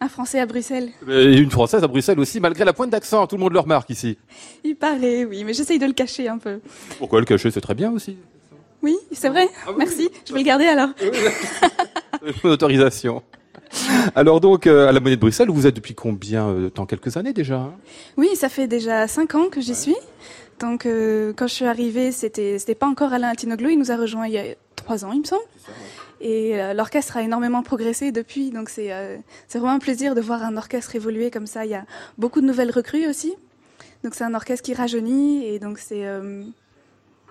Un 0.00 0.08
Français 0.08 0.40
à 0.40 0.46
Bruxelles. 0.46 0.90
Et 1.08 1.36
une 1.36 1.50
Française 1.50 1.82
à 1.82 1.88
Bruxelles 1.88 2.20
aussi, 2.20 2.40
malgré 2.40 2.64
la 2.64 2.72
pointe 2.72 2.90
d'accent. 2.90 3.26
Tout 3.26 3.36
le 3.36 3.42
monde 3.42 3.52
le 3.52 3.60
remarque 3.60 3.90
ici. 3.90 4.18
Il 4.62 4.76
paraît, 4.76 5.24
oui, 5.24 5.44
mais 5.44 5.54
j'essaye 5.54 5.78
de 5.78 5.86
le 5.86 5.92
cacher 5.92 6.28
un 6.28 6.38
peu. 6.38 6.60
Pourquoi 6.98 7.20
le 7.20 7.26
cacher 7.26 7.50
C'est 7.50 7.60
très 7.60 7.74
bien 7.74 7.90
aussi. 7.90 8.16
Oui, 8.82 8.98
c'est 9.12 9.30
vrai. 9.30 9.48
Ah 9.66 9.70
Merci. 9.78 10.10
Je 10.26 10.32
vais 10.34 10.40
le 10.40 10.44
garder 10.44 10.66
alors. 10.66 10.90
Une 12.44 12.50
autorisation. 12.50 13.22
Alors 14.14 14.40
donc, 14.40 14.66
euh, 14.66 14.88
à 14.88 14.92
la 14.92 15.00
Monnaie 15.00 15.16
de 15.16 15.20
Bruxelles, 15.20 15.50
vous 15.50 15.66
êtes 15.66 15.74
depuis 15.74 15.94
combien 15.94 16.52
de 16.52 16.66
euh, 16.66 16.70
temps 16.70 16.86
Quelques 16.86 17.16
années 17.16 17.32
déjà 17.32 17.56
hein? 17.56 17.74
Oui, 18.16 18.28
ça 18.34 18.48
fait 18.48 18.66
déjà 18.66 19.06
cinq 19.08 19.34
ans 19.34 19.48
que 19.50 19.60
j'y 19.60 19.74
suis. 19.74 19.96
Donc, 20.60 20.86
euh, 20.86 21.32
quand 21.36 21.46
je 21.46 21.54
suis 21.54 21.64
arrivée, 21.64 22.12
c'était 22.12 22.58
c'était 22.58 22.74
pas 22.74 22.86
encore 22.86 23.12
Alain 23.12 23.34
Tinoglu. 23.34 23.72
Il 23.72 23.78
nous 23.78 23.90
a 23.90 23.96
rejoint 23.96 24.26
il 24.26 24.34
y 24.34 24.38
a 24.38 24.44
trois 24.76 25.04
ans, 25.04 25.12
il 25.12 25.20
me 25.20 25.24
semble. 25.24 25.42
Et 26.20 26.56
l'orchestre 26.74 27.18
a 27.18 27.22
énormément 27.22 27.62
progressé 27.62 28.12
depuis. 28.12 28.50
Donc, 28.50 28.70
c'est 28.70 28.90
c'est 29.48 29.58
vraiment 29.58 29.74
un 29.74 29.78
plaisir 29.78 30.14
de 30.14 30.20
voir 30.20 30.42
un 30.42 30.56
orchestre 30.56 30.94
évoluer 30.94 31.30
comme 31.30 31.46
ça. 31.46 31.66
Il 31.66 31.72
y 31.72 31.74
a 31.74 31.84
beaucoup 32.16 32.40
de 32.40 32.46
nouvelles 32.46 32.70
recrues 32.70 33.06
aussi. 33.06 33.34
Donc, 34.04 34.14
c'est 34.14 34.24
un 34.24 34.32
orchestre 34.32 34.64
qui 34.64 34.74
rajeunit. 34.74 35.44
Et 35.44 35.58
donc, 35.58 35.78
c'est 35.78 36.04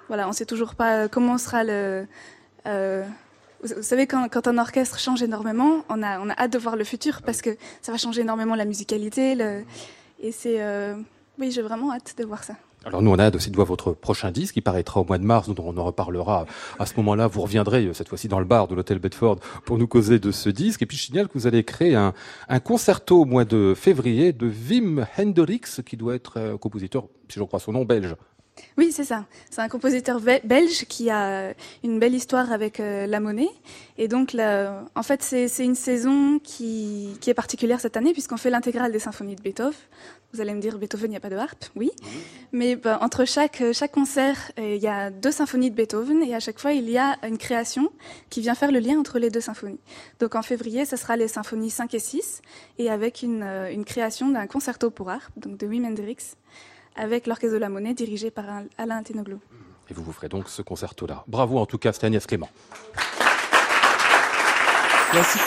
voilà, 0.09 0.27
on 0.27 0.33
sait 0.33 0.45
toujours 0.45 0.75
pas 0.75 1.07
comment 1.07 1.37
sera 1.37 1.63
le 1.63 2.05
vous 3.63 3.81
savez, 3.81 4.07
quand, 4.07 4.47
un 4.47 4.57
orchestre 4.57 4.99
change 4.99 5.23
énormément, 5.23 5.83
on 5.89 6.03
a, 6.03 6.19
hâte 6.37 6.53
de 6.53 6.57
voir 6.57 6.75
le 6.75 6.83
futur 6.83 7.21
parce 7.21 7.41
que 7.41 7.51
ça 7.81 7.91
va 7.91 7.97
changer 7.97 8.21
énormément 8.21 8.55
la 8.55 8.65
musicalité. 8.65 9.37
Et 10.19 10.31
c'est. 10.31 10.61
Euh, 10.61 10.95
oui, 11.39 11.51
j'ai 11.51 11.61
vraiment 11.61 11.91
hâte 11.91 12.15
de 12.17 12.25
voir 12.25 12.43
ça. 12.43 12.55
Alors 12.85 13.01
nous, 13.01 13.11
on 13.11 13.17
a 13.17 13.23
hâte 13.23 13.35
aussi 13.35 13.49
de 13.49 13.55
voir 13.55 13.65
votre 13.65 13.93
prochain 13.93 14.29
disque 14.31 14.55
qui 14.55 14.61
paraîtra 14.61 14.99
au 14.99 15.05
mois 15.05 15.17
de 15.17 15.23
mars, 15.23 15.47
dont 15.49 15.63
on 15.65 15.77
en 15.77 15.83
reparlera 15.85 16.45
à 16.79 16.85
ce 16.85 16.95
moment-là. 16.97 17.27
Vous 17.27 17.41
reviendrez 17.41 17.85
euh, 17.85 17.93
cette 17.93 18.09
fois-ci 18.09 18.27
dans 18.27 18.39
le 18.39 18.45
bar 18.45 18.67
de 18.67 18.75
l'hôtel 18.75 18.99
Bedford 18.99 19.39
pour 19.65 19.77
nous 19.77 19.87
causer 19.87 20.19
de 20.19 20.31
ce 20.31 20.49
disque. 20.49 20.81
Et 20.81 20.85
puis 20.85 20.97
je 20.97 21.03
signale 21.03 21.27
que 21.27 21.33
vous 21.33 21.47
allez 21.47 21.63
créer 21.63 21.95
un, 21.95 22.13
concerto 22.59 23.21
au 23.21 23.25
mois 23.25 23.45
de 23.45 23.73
février 23.75 24.33
de 24.33 24.47
Wim 24.47 25.05
Hendrix, 25.17 25.81
qui 25.85 25.95
doit 25.95 26.15
être 26.15 26.39
un 26.39 26.57
compositeur, 26.57 27.07
si 27.29 27.39
je 27.39 27.43
crois 27.43 27.59
son 27.59 27.71
nom, 27.71 27.85
belge. 27.85 28.15
Oui, 28.77 28.91
c'est 28.91 29.03
ça. 29.03 29.25
C'est 29.49 29.61
un 29.61 29.69
compositeur 29.69 30.19
belge 30.19 30.85
qui 30.85 31.09
a 31.09 31.53
une 31.83 31.99
belle 31.99 32.15
histoire 32.15 32.51
avec 32.51 32.79
euh, 32.79 33.05
la 33.05 33.19
monnaie. 33.19 33.49
Et 33.97 34.07
donc, 34.07 34.35
en 34.35 35.03
fait, 35.03 35.21
c'est 35.21 35.63
une 35.63 35.75
saison 35.75 36.39
qui, 36.39 37.17
est 37.25 37.33
particulière 37.33 37.79
cette 37.79 37.97
année 37.97 38.13
puisqu'on 38.13 38.37
fait 38.37 38.49
l'intégrale 38.49 38.91
des 38.91 38.99
symphonies 38.99 39.35
de 39.35 39.41
Beethoven. 39.41 39.73
Vous 40.33 40.41
allez 40.41 40.55
me 40.55 40.59
dire, 40.59 40.79
Beethoven, 40.79 41.07
il 41.07 41.09
n'y 41.11 41.17
a 41.17 41.19
pas 41.19 41.29
de 41.29 41.35
harpe 41.35 41.65
Oui. 41.75 41.91
Mais 42.51 42.75
bah, 42.75 42.97
entre 43.01 43.23
chaque, 43.23 43.61
chaque 43.71 43.91
concert, 43.91 44.51
euh, 44.57 44.75
il 44.75 44.81
y 44.81 44.87
a 44.87 45.11
deux 45.11 45.31
symphonies 45.31 45.69
de 45.69 45.75
Beethoven 45.75 46.23
et 46.23 46.33
à 46.33 46.39
chaque 46.39 46.59
fois, 46.59 46.73
il 46.73 46.89
y 46.89 46.97
a 46.97 47.17
une 47.27 47.37
création 47.37 47.91
qui 48.31 48.41
vient 48.41 48.55
faire 48.55 48.71
le 48.71 48.79
lien 48.79 48.97
entre 48.97 49.19
les 49.19 49.29
deux 49.29 49.41
symphonies. 49.41 49.79
Donc 50.19 50.33
en 50.33 50.41
février, 50.41 50.85
ce 50.85 50.95
sera 50.95 51.17
les 51.17 51.27
symphonies 51.27 51.69
5 51.69 51.93
et 51.93 51.99
6 51.99 52.41
et 52.79 52.89
avec 52.89 53.21
une, 53.21 53.43
euh, 53.43 53.71
une 53.71 53.85
création 53.85 54.29
d'un 54.29 54.47
concerto 54.47 54.89
pour 54.89 55.11
harpe, 55.11 55.31
donc 55.37 55.57
de 55.57 55.67
Wim 55.67 55.85
Hendrix 55.85 56.17
avec 56.95 57.27
l'Orchestre 57.27 57.53
de 57.53 57.59
la 57.59 57.69
Monnaie 57.69 57.93
dirigé 57.93 58.31
par 58.31 58.45
Alain 58.77 59.03
Tenoglu. 59.03 59.37
Et 59.89 59.93
vous 59.93 60.03
vous 60.03 60.11
ferez 60.11 60.29
donc 60.29 60.49
ce 60.49 60.61
concerto-là. 60.61 61.23
Bravo 61.27 61.59
en 61.59 61.65
tout 61.65 61.77
cas, 61.77 61.93
c'était 61.93 62.07
Agnès 62.07 62.25
Clément. 62.25 62.49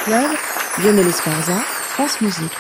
Club, 0.04 0.30
Lionel 0.78 1.08
Esparza, 1.08 1.56
France 1.56 2.20
Musique. 2.20 2.52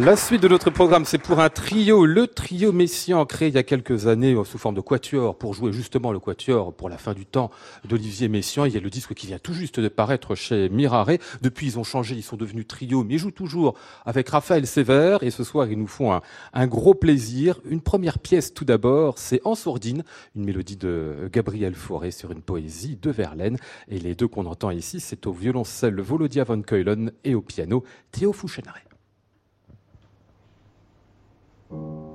La 0.00 0.14
suite 0.14 0.42
de 0.42 0.46
notre 0.46 0.70
programme, 0.70 1.04
c'est 1.04 1.18
pour 1.18 1.40
un 1.40 1.48
trio, 1.48 2.06
le 2.06 2.28
trio 2.28 2.70
Messiaen, 2.70 3.26
créé 3.26 3.48
il 3.48 3.54
y 3.54 3.58
a 3.58 3.64
quelques 3.64 4.06
années 4.06 4.32
euh, 4.32 4.44
sous 4.44 4.56
forme 4.56 4.76
de 4.76 4.80
quatuor, 4.80 5.36
pour 5.36 5.54
jouer 5.54 5.72
justement 5.72 6.12
le 6.12 6.20
quatuor 6.20 6.72
pour 6.72 6.88
la 6.88 6.98
fin 6.98 7.14
du 7.14 7.26
temps 7.26 7.50
d'Olivier 7.84 8.28
Messiaen. 8.28 8.66
Il 8.66 8.72
y 8.72 8.76
a 8.76 8.80
le 8.80 8.90
disque 8.90 9.14
qui 9.14 9.26
vient 9.26 9.40
tout 9.40 9.52
juste 9.52 9.80
de 9.80 9.88
paraître 9.88 10.36
chez 10.36 10.68
Mirare. 10.68 11.18
Depuis, 11.42 11.66
ils 11.66 11.78
ont 11.80 11.84
changé, 11.84 12.14
ils 12.14 12.22
sont 12.22 12.36
devenus 12.36 12.68
trio, 12.68 13.02
mais 13.02 13.14
ils 13.14 13.18
jouent 13.18 13.32
toujours 13.32 13.74
avec 14.06 14.28
Raphaël 14.28 14.68
Sévère. 14.68 15.24
Et 15.24 15.32
ce 15.32 15.42
soir, 15.42 15.66
ils 15.68 15.78
nous 15.78 15.88
font 15.88 16.20
un, 16.52 16.66
gros 16.68 16.94
plaisir. 16.94 17.58
Une 17.68 17.80
première 17.80 18.20
pièce 18.20 18.54
tout 18.54 18.64
d'abord, 18.64 19.18
c'est 19.18 19.40
En 19.44 19.56
sourdine, 19.56 20.04
une 20.36 20.44
mélodie 20.44 20.76
de 20.76 21.28
Gabriel 21.32 21.74
Fauré 21.74 22.12
sur 22.12 22.30
une 22.30 22.42
poésie 22.42 22.96
de 23.02 23.10
Verlaine. 23.10 23.56
Et 23.88 23.98
les 23.98 24.14
deux 24.14 24.28
qu'on 24.28 24.46
entend 24.46 24.70
ici, 24.70 25.00
c'est 25.00 25.26
au 25.26 25.32
violoncelle 25.32 26.00
Volodia 26.00 26.44
von 26.44 26.62
Keulen 26.62 27.10
et 27.24 27.34
au 27.34 27.40
piano 27.40 27.82
Théo 28.12 28.32
Fouchenray. 31.68 32.07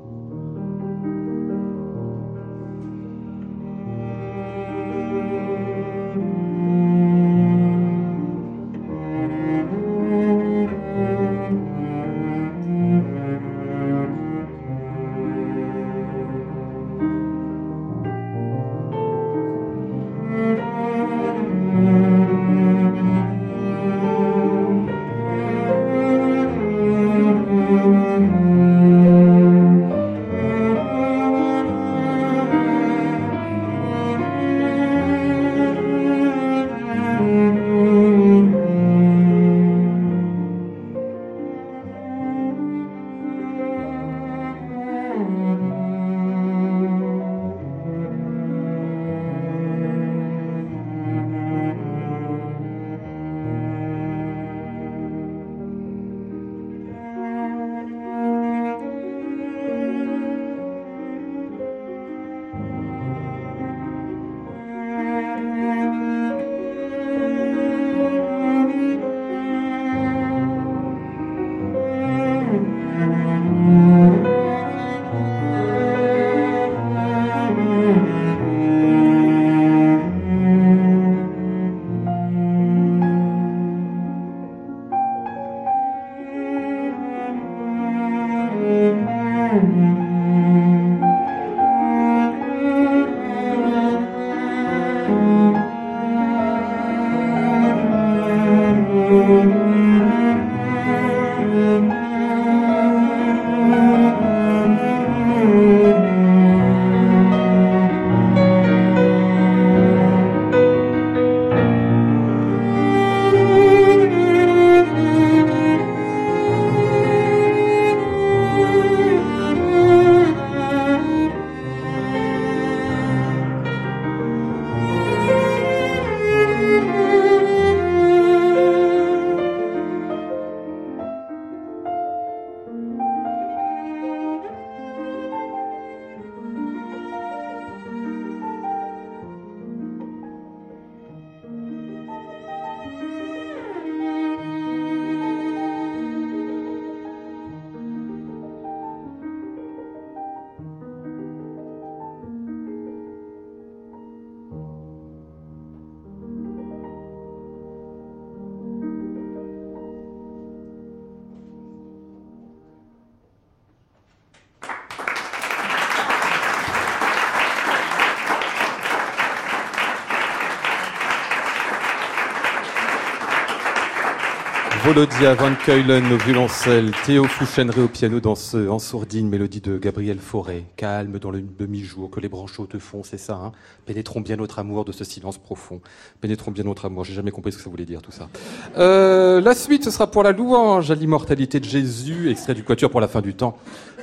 Claudia 174.94 175.34
Van 175.34 175.56
Keulen 175.56 176.14
au 176.14 176.18
violoncelle, 176.18 176.92
Théo 177.04 177.24
Fouchenry 177.24 177.82
au 177.82 177.88
piano 177.88 178.20
dans 178.20 178.36
ce 178.36 178.70
en 178.70 178.78
sourdine, 178.78 179.28
mélodie 179.28 179.60
de 179.60 179.80
Gabriel 179.80 180.20
Fauré, 180.20 180.66
calme 180.76 181.18
dans 181.18 181.32
le 181.32 181.42
demi-jour 181.42 182.12
que 182.12 182.20
les 182.20 182.30
brancheaux 182.30 182.68
te 182.68 182.78
font, 182.78 183.02
c'est 183.02 183.18
ça, 183.18 183.34
hein 183.34 183.54
Pénétrons 183.88 184.22
bien 184.22 184.36
notre 184.36 184.60
amour 184.60 184.86
de 184.86 184.92
ce 184.92 185.04
silence 185.04 185.40
profond. 185.40 185.82
Pénétrons 186.22 186.52
bien 186.52 186.64
notre 186.64 186.86
amour, 186.86 187.06
j'ai 187.06 187.16
jamais 187.16 187.32
compris 187.32 187.52
ce 187.52 187.58
que 187.58 187.64
ça 187.64 187.72
voulait 187.72 187.86
dire 187.86 188.04
tout 188.04 188.12
ça. 188.12 188.30
Euh, 188.78 189.42
la 189.42 189.56
suite, 189.56 189.84
ce 189.84 189.90
sera 189.90 190.12
pour 190.12 190.22
la 190.22 190.32
louange 190.32 190.92
à 190.92 190.96
l'immortalité 190.96 191.60
de 191.60 191.66
Jésus, 191.66 192.30
extrait 192.30 192.54
du 192.54 192.64
Quatuor 192.64 192.92
pour 192.92 193.02
la 193.02 193.08
fin 193.08 193.22
du 193.22 193.34
temps 193.34 193.58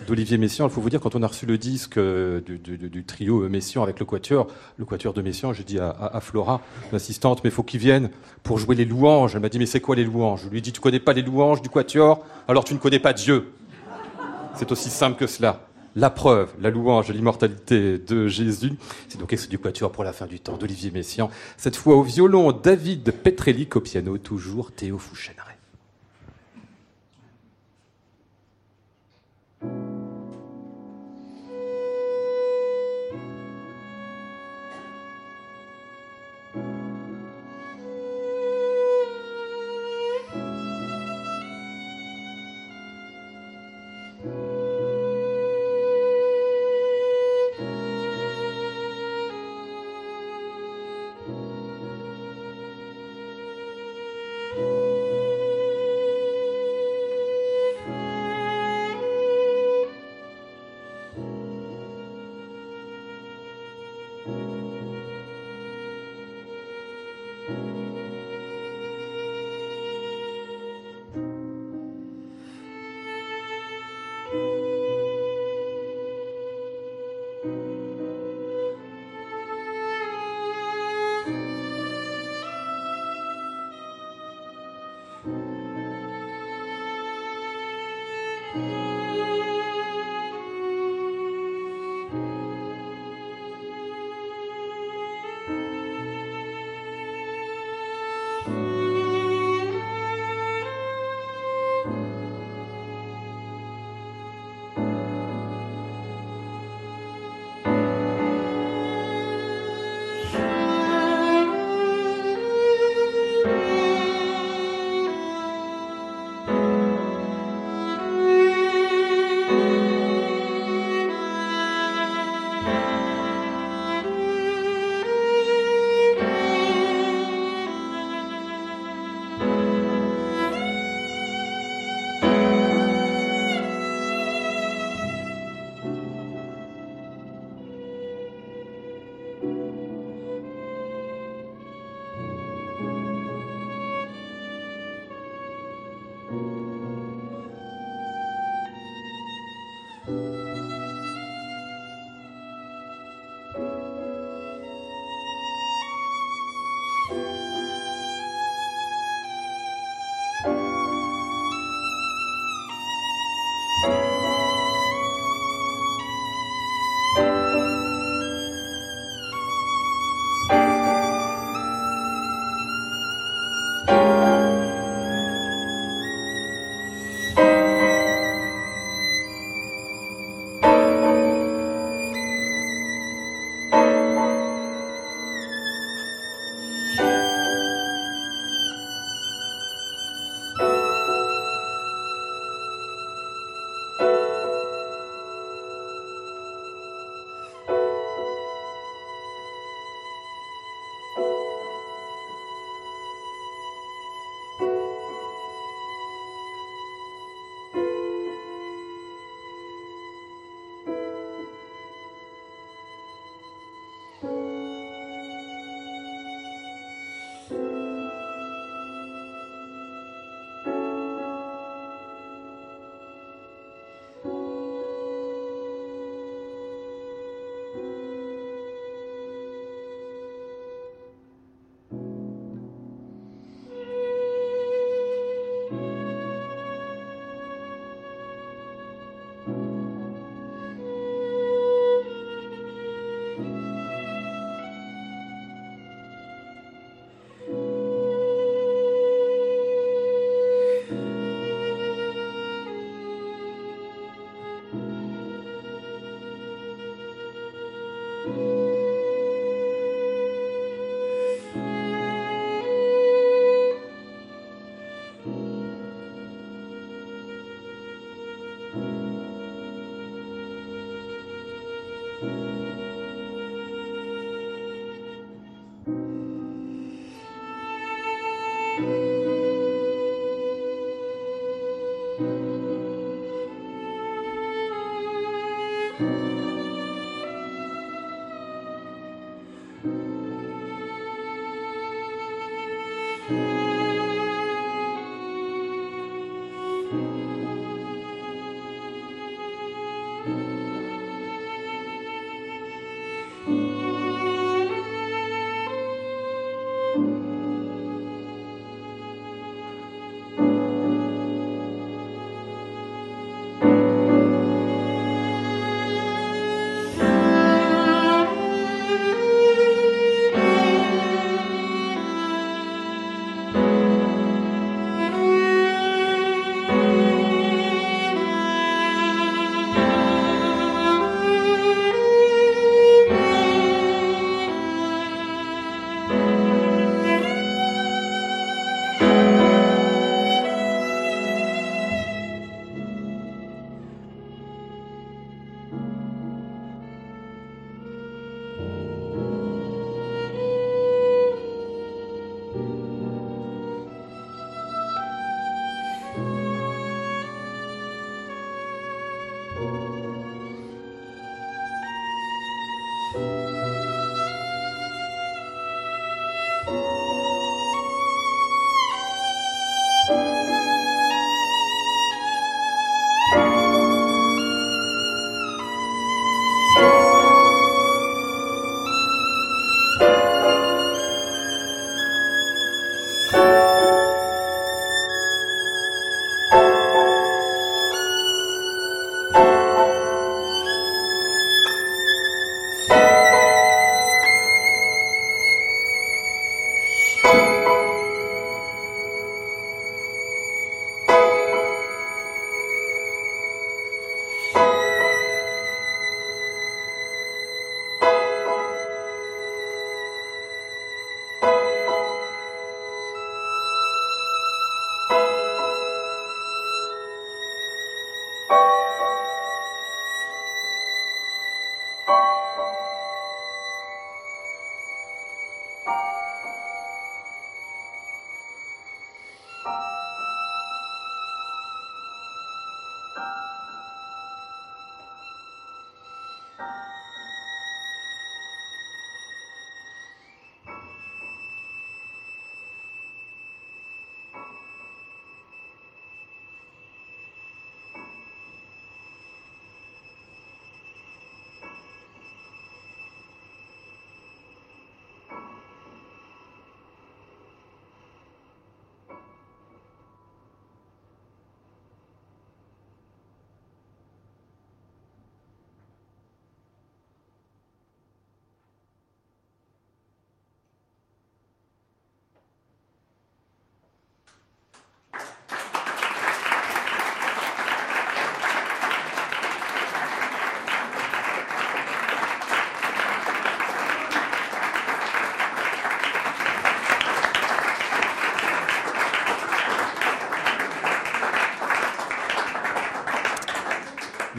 d'Olivier 0.09 0.38
Messiaen. 0.38 0.66
Il 0.66 0.72
faut 0.72 0.81
vous 0.81 0.90
dire, 0.90 1.00
quand 1.00 1.14
on 1.14 1.22
a 1.22 1.26
reçu 1.29 1.46
le 1.46 1.57
disque 1.57 1.98
euh, 1.98 2.40
du, 2.40 2.59
du, 2.59 2.76
du 2.76 3.05
trio 3.05 3.48
Messiaen 3.48 3.85
avec 3.85 4.00
le 4.00 4.07
Quatuor, 4.07 4.48
le 4.76 4.85
Quatuor 4.85 5.14
de 5.14 5.22
Messiaen, 5.22 5.53
j'ai 5.53 5.62
dit 5.62 5.79
à, 5.79 5.88
à, 5.88 6.16
à 6.16 6.20
Flora, 6.20 6.61
l'assistante, 6.90 7.42
mais 7.44 7.50
faut 7.50 7.62
qu'ils 7.62 7.81
viennent 7.81 8.11
pour 8.42 8.59
jouer 8.59 8.74
les 8.74 8.85
louanges. 8.85 9.37
Elle 9.37 9.42
m'a 9.42 9.48
dit, 9.48 9.61
mais 9.61 9.66
c'est 9.66 9.81
quoi 9.81 9.94
les 9.94 10.05
louanges? 10.05 10.42
Je 10.44 10.48
lui 10.48 10.59
ai 10.59 10.61
dit, 10.61 10.72
tu 10.81 10.83
connais 10.83 10.99
pas 10.99 11.12
les 11.12 11.21
louanges 11.21 11.61
du 11.61 11.69
Quatuor, 11.69 12.25
alors 12.49 12.64
tu 12.64 12.73
ne 12.73 12.79
connais 12.79 12.99
pas 12.99 13.12
Dieu. 13.12 13.53
C'est 14.55 14.73
aussi 14.73 14.88
simple 14.88 15.19
que 15.19 15.27
cela. 15.27 15.61
La 15.95 16.09
preuve, 16.09 16.55
la 16.59 16.71
louange 16.71 17.09
de 17.09 17.12
l'immortalité 17.12 17.99
de 17.99 18.29
Jésus. 18.29 18.73
C'est 19.07 19.21
donc 19.21 19.35
du 19.35 19.59
Quatuor 19.59 19.93
pour 19.93 20.05
la 20.05 20.14
fin 20.14 20.25
du 20.25 20.40
temps 20.40 20.57
d'Olivier 20.57 20.90
Messiaen. 20.90 21.29
Cette 21.59 21.77
fois 21.77 21.97
au 21.97 22.03
violon, 22.03 22.53
David 22.53 23.12
Petrelic 23.12 23.77
au 23.77 23.81
piano, 23.81 24.16
toujours 24.16 24.73
Théo 24.73 24.97
Fouchenray. 24.97 25.50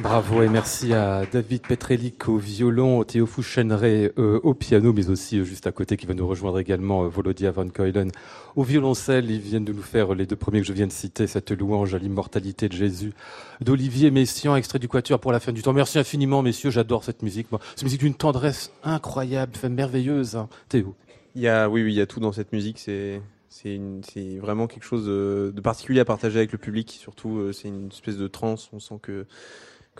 Bravo 0.02 0.42
et 0.42 0.50
merci 0.50 0.94
à 0.94 1.28
David 1.32 1.62
Petrelic 1.62 2.28
au 2.28 2.38
violon, 2.38 3.04
Théo 3.04 3.28
Fouchenray 3.28 4.12
euh, 4.18 4.40
au 4.42 4.56
piano, 4.56 4.94
mais 4.94 5.10
aussi 5.10 5.38
euh, 5.38 5.44
juste 5.44 5.68
à 5.68 5.72
côté 5.72 5.96
qui 5.96 6.08
va 6.08 6.16
nous 6.16 6.28
rejoindre 6.28 6.58
également 6.58 7.04
euh, 7.04 7.08
Volodia 7.08 7.52
Van 7.52 7.70
Keulen 7.70 8.12
au 8.56 8.64
violoncelle. 8.64 9.30
Ils 9.30 9.40
viennent 9.40 9.64
de 9.64 9.74
nous 9.74 9.84
faire 9.84 10.16
les 10.16 10.26
deux 10.26 10.36
premiers 10.36 10.62
que 10.62 10.66
je 10.66 10.74
viens 10.74 10.88
de 10.88 10.92
citer, 10.92 11.28
cette 11.28 11.52
louange 11.52 11.94
à 11.94 12.00
l'immortalité 12.00 12.68
de 12.68 12.74
Jésus 12.74 13.14
d'Olivier 13.60 14.10
Messiaen, 14.10 14.56
extrait 14.56 14.80
du 14.80 14.88
Quatuor 14.88 15.20
pour 15.20 15.32
la 15.32 15.40
fin 15.40 15.52
du 15.52 15.62
temps. 15.62 15.74
Merci 15.74 16.00
infiniment, 16.00 16.42
messieurs, 16.42 16.72
j'adore 16.72 17.04
cette 17.04 17.22
musique. 17.22 17.52
Moi, 17.52 17.62
cette 17.76 17.84
musique 17.84 18.00
d'une 18.02 18.16
tendresse 18.16 18.72
incroyable, 18.84 19.54
merveilleuse. 19.70 20.36
Hein. 20.36 20.50
Théo. 20.68 20.96
Il 21.36 21.44
y 21.44 21.48
a, 21.48 21.70
oui, 21.70 21.84
oui, 21.84 21.94
il 21.94 21.98
y 21.98 22.02
a 22.02 22.08
tout 22.08 22.20
dans 22.20 22.32
cette 22.32 22.54
musique. 22.54 22.80
C'est 22.80 23.22
c'est 23.50 24.38
vraiment 24.40 24.66
quelque 24.66 24.86
chose 24.86 25.06
de, 25.06 25.52
de, 25.54 25.62
particulier 25.62 26.00
à 26.00 26.06
partager 26.06 26.38
avec 26.38 26.54
le 26.54 26.58
public. 26.58 26.90
Surtout, 26.90 27.52
c'est 27.52 27.68
une 27.68 27.90
espèce 27.90 28.18
de 28.18 28.28
transe. 28.28 28.70
On 28.72 28.80
sent 28.80 28.96
que 29.02 29.26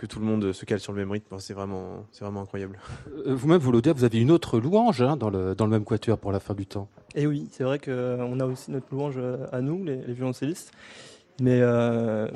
que 0.02 0.06
tout 0.06 0.18
le 0.18 0.24
monde 0.24 0.52
se 0.52 0.64
cale 0.64 0.80
sur 0.80 0.92
le 0.92 0.98
même 0.98 1.12
rythme. 1.12 1.36
C'est 1.38 1.54
vraiment, 1.54 2.04
c'est 2.10 2.24
vraiment 2.24 2.42
incroyable. 2.42 2.76
Euh, 3.24 3.36
vous-même, 3.36 3.60
Volodia, 3.60 3.92
vous 3.92 4.02
avez 4.02 4.18
une 4.18 4.32
autre 4.32 4.58
louange 4.58 5.00
hein, 5.00 5.16
dans, 5.16 5.30
le, 5.30 5.54
dans 5.54 5.64
le 5.64 5.70
même 5.70 5.84
quatuor 5.84 6.18
pour 6.18 6.32
la 6.32 6.40
fin 6.40 6.54
du 6.54 6.66
temps. 6.66 6.88
Et 7.14 7.22
eh 7.22 7.26
oui, 7.28 7.46
c'est 7.52 7.62
vrai 7.62 7.78
qu'on 7.78 8.40
a 8.40 8.44
aussi 8.44 8.72
notre 8.72 8.86
louange 8.90 9.20
à 9.52 9.60
nous, 9.60 9.84
les, 9.84 9.94
violoncellistes. 10.12 10.72
Mais 11.40 11.60
euh, 11.60 12.26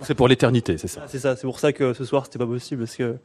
c'est 0.00 0.14
pour 0.14 0.28
l'éternité, 0.28 0.78
c'est 0.78 0.88
ça. 0.88 1.02
C'est 1.08 1.18
ça. 1.18 1.36
C'est 1.36 1.46
pour 1.46 1.58
ça 1.58 1.74
que 1.74 1.92
ce 1.92 2.06
soir, 2.06 2.24
c'était 2.24 2.38
pas 2.38 2.46
possible 2.46 2.84
parce 2.84 2.96
que 2.96 3.16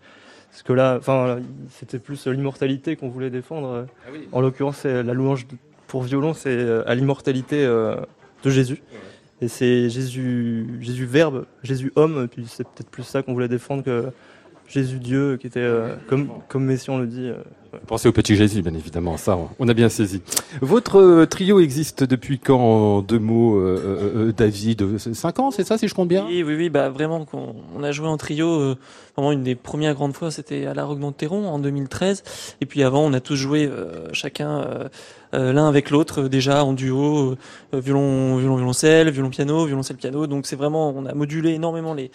parce 0.52 0.64
que 0.64 0.74
là, 0.74 0.98
enfin, 1.00 1.39
c'était 1.70 2.00
plus 2.00 2.28
l'immortalité 2.28 2.98
qu'on 2.98 3.10
voulait 3.10 3.30
défendre. 3.30 3.88
Ah 4.06 4.10
en 4.34 4.41
l'occurrence, 4.41 4.84
la 4.84 5.04
louange 5.04 5.48
pour 5.88 6.04
violon, 6.04 6.34
c'est 6.34 6.86
à 6.86 6.96
l'immortalité 6.96 7.66
euh, 7.66 7.96
de 8.43 8.50
Jésus. 8.50 8.82
Et 9.41 9.47
c'est 9.47 9.89
Jésus, 9.89 10.77
Jésus 10.79 11.05
Verbe, 11.05 11.45
Jésus 11.63 11.91
homme, 11.95 12.27
puis 12.27 12.45
c'est 12.47 12.63
peut-être 12.63 12.89
plus 12.89 13.03
ça 13.03 13.21
qu'on 13.21 13.33
voulait 13.33 13.47
défendre 13.47 13.83
que 13.83 14.11
Jésus 14.67 14.99
Dieu, 14.99 15.38
qui 15.38 15.47
était, 15.47 15.59
euh, 15.59 15.95
comme, 16.07 16.29
comme 16.47 16.65
Messie 16.65 16.89
on 16.89 16.99
le 16.99 17.07
dit. 17.07 17.31
Euh, 17.76 17.80
Pensez 17.88 18.07
au 18.07 18.11
petit 18.11 18.36
Jésus, 18.36 18.61
bien 18.61 18.73
évidemment, 18.73 19.17
ça, 19.17 19.38
on 19.59 19.67
a 19.67 19.73
bien 19.73 19.89
saisi. 19.89 20.21
Votre 20.61 20.99
euh, 20.99 21.26
trio 21.26 21.59
existe 21.59 22.03
depuis 22.03 22.39
quand, 22.39 22.59
en 22.59 23.01
deux 23.01 23.19
mots, 23.19 23.61
David 24.36 24.97
5 24.97 25.39
ans, 25.39 25.51
c'est 25.51 25.63
ça, 25.63 25.78
si 25.78 25.88
je 25.88 25.93
compte 25.93 26.07
bien 26.07 26.26
Oui, 26.28 26.43
oui, 26.43 26.55
oui, 26.55 26.69
bah, 26.69 26.89
vraiment, 26.89 27.26
on, 27.34 27.84
a 27.84 27.91
joué 27.91 28.07
en 28.07 28.17
trio, 28.17 28.76
vraiment 29.15 29.32
une 29.32 29.43
des 29.43 29.55
premières 29.55 29.93
grandes 29.93 30.13
fois, 30.13 30.32
c'était 30.32 30.65
à 30.65 30.73
la 30.73 30.84
Roque 30.86 30.99
d'Anteron 30.99 31.47
en 31.47 31.59
2013. 31.59 32.23
Et 32.61 32.65
puis 32.65 32.84
avant, 32.84 33.01
on 33.01 33.13
a 33.13 33.19
tous 33.19 33.36
joué 33.36 33.69
chacun 34.13 34.89
euh, 35.36 35.51
l'un 35.51 35.67
avec 35.67 35.89
l'autre 35.89 36.23
euh, 36.23 36.30
déjà 36.30 36.63
en 36.63 36.73
duo, 36.73 37.36
euh, 37.73 37.80
violon, 37.80 38.38
violon, 38.38 38.55
violoncelle, 38.55 39.09
violon 39.09 39.30
piano, 39.30 39.65
violoncelle 39.65 39.97
piano. 39.97 40.28
Donc 40.28 40.45
c'est 40.45 40.55
vraiment, 40.55 40.89
on 40.89 41.05
a 41.05 41.13
modulé 41.13 41.51
énormément 41.53 41.93
les, 41.93 42.11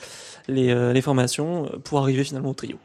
les 0.48 1.02
formations 1.02 1.70
pour 1.84 1.98
arriver 2.00 2.24
finalement 2.24 2.50
au 2.50 2.54
trio. 2.54 2.78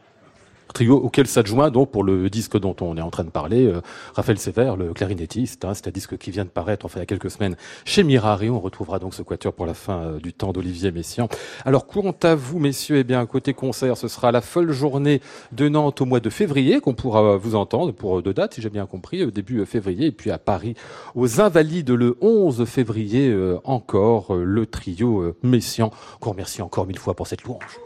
Trio 0.76 0.97
auquel 0.97 1.26
s'adjoint 1.26 1.71
donc 1.71 1.89
pour 1.89 2.03
le 2.03 2.30
disque 2.30 2.59
dont 2.59 2.76
on 2.82 2.97
est 2.97 3.01
en 3.01 3.09
train 3.09 3.23
de 3.23 3.30
parler, 3.30 3.65
euh, 3.65 3.80
Raphaël 4.13 4.38
Sévère, 4.38 4.76
le 4.76 4.93
clarinettiste. 4.93 5.63
Hein, 5.63 5.73
c'est 5.73 5.88
un 5.88 5.91
disque 5.91 6.17
qui 6.17 6.32
vient 6.32 6.43
de 6.43 6.49
paraître 6.49 6.86
enfin 6.86 6.99
il 6.99 7.01
y 7.01 7.03
a 7.03 7.05
quelques 7.05 7.32
semaines 7.32 7.55
chez 7.86 8.03
Mirari. 8.03 8.49
On 8.49 8.59
retrouvera 8.59 8.99
donc 8.99 9.13
ce 9.13 9.21
quatuor 9.21 9.53
pour 9.53 9.65
la 9.65 9.73
fin 9.73 9.99
euh, 9.99 10.19
du 10.19 10.34
temps 10.34 10.51
d'Olivier 10.51 10.91
Messiaen. 10.91 11.30
Alors 11.63 11.88
quant 11.88 12.13
à 12.23 12.36
vous 12.36 12.59
messieurs, 12.59 12.97
eh 12.97 13.03
bien 13.05 13.26
côté 13.26 13.53
concert, 13.53 13.95
ce 13.95 14.09
sera 14.09 14.34
la 14.34 14.41
folle 14.41 14.73
journée 14.73 15.21
de 15.53 15.69
Nantes 15.69 16.01
au 16.01 16.05
mois 16.05 16.19
de 16.19 16.30
février 16.30 16.82
qu'on 16.82 16.93
pourra 16.93 17.38
vous 17.38 17.55
entendre 17.55 17.93
pour 17.93 18.21
deux 18.21 18.34
dates 18.34 18.55
si 18.55 18.61
j'ai 18.61 18.69
bien 18.69 18.86
compris, 18.86 19.26
début 19.32 19.65
février 19.65 20.07
et 20.07 20.11
puis 20.11 20.30
à 20.30 20.38
Paris 20.38 20.76
aux 21.15 21.39
Invalides 21.39 21.91
le 21.91 22.17
11 22.19 22.65
février 22.65 23.34
encore 23.63 24.36
le 24.36 24.65
trio 24.65 25.34
Messiaen. 25.41 25.89
Qu'on 26.19 26.32
remercie 26.32 26.61
encore 26.61 26.86
mille 26.86 26.99
fois 26.99 27.13
pour 27.13 27.28
cette 27.28 27.43
louange. 27.43 27.80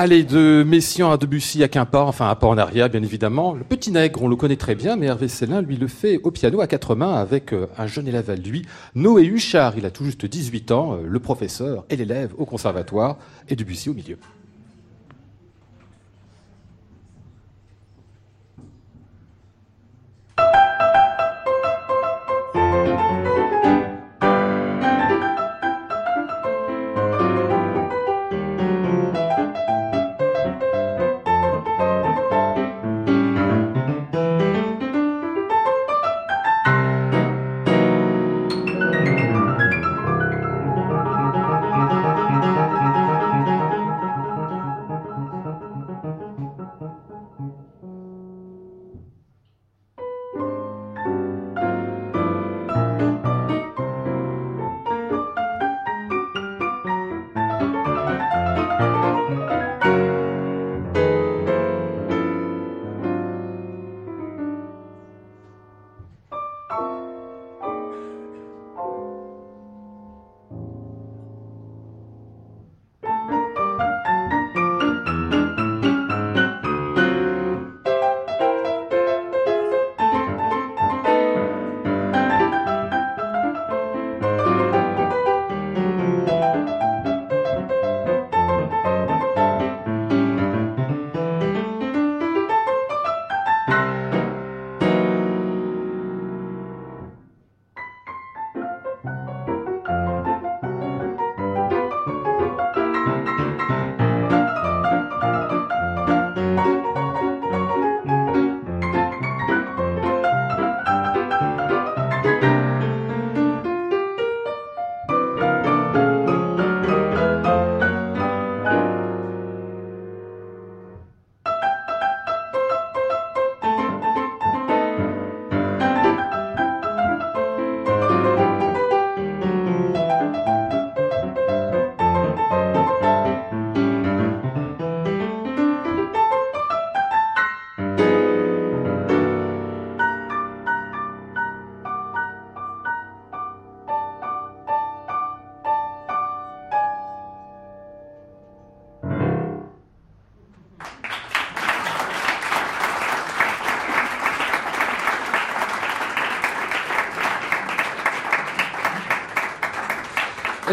Allez, 0.00 0.22
de 0.22 0.62
Messiaen 0.64 1.10
à 1.10 1.16
Debussy 1.16 1.64
à 1.64 1.66
Quimper, 1.66 2.06
enfin 2.06 2.28
à 2.30 2.36
pas 2.36 2.46
en 2.46 2.56
arrière, 2.56 2.88
bien 2.88 3.02
évidemment. 3.02 3.54
Le 3.54 3.64
petit 3.64 3.90
nègre, 3.90 4.22
on 4.22 4.28
le 4.28 4.36
connaît 4.36 4.54
très 4.54 4.76
bien, 4.76 4.94
mais 4.94 5.06
Hervé 5.06 5.26
Célin, 5.26 5.60
lui, 5.60 5.76
le 5.76 5.88
fait 5.88 6.20
au 6.22 6.30
piano 6.30 6.60
à 6.60 6.68
quatre 6.68 6.94
mains 6.94 7.14
avec 7.14 7.52
euh, 7.52 7.66
un 7.76 7.88
jeune 7.88 8.06
élève 8.06 8.30
à 8.30 8.36
lui, 8.36 8.64
Noé 8.94 9.24
Huchard. 9.24 9.76
Il 9.76 9.84
a 9.86 9.90
tout 9.90 10.04
juste 10.04 10.24
18 10.24 10.70
ans, 10.70 10.92
euh, 10.92 10.98
le 11.04 11.18
professeur 11.18 11.84
et 11.90 11.96
l'élève 11.96 12.32
au 12.38 12.44
conservatoire, 12.44 13.16
et 13.48 13.56
Debussy 13.56 13.90
au 13.90 13.94
milieu. 13.94 14.18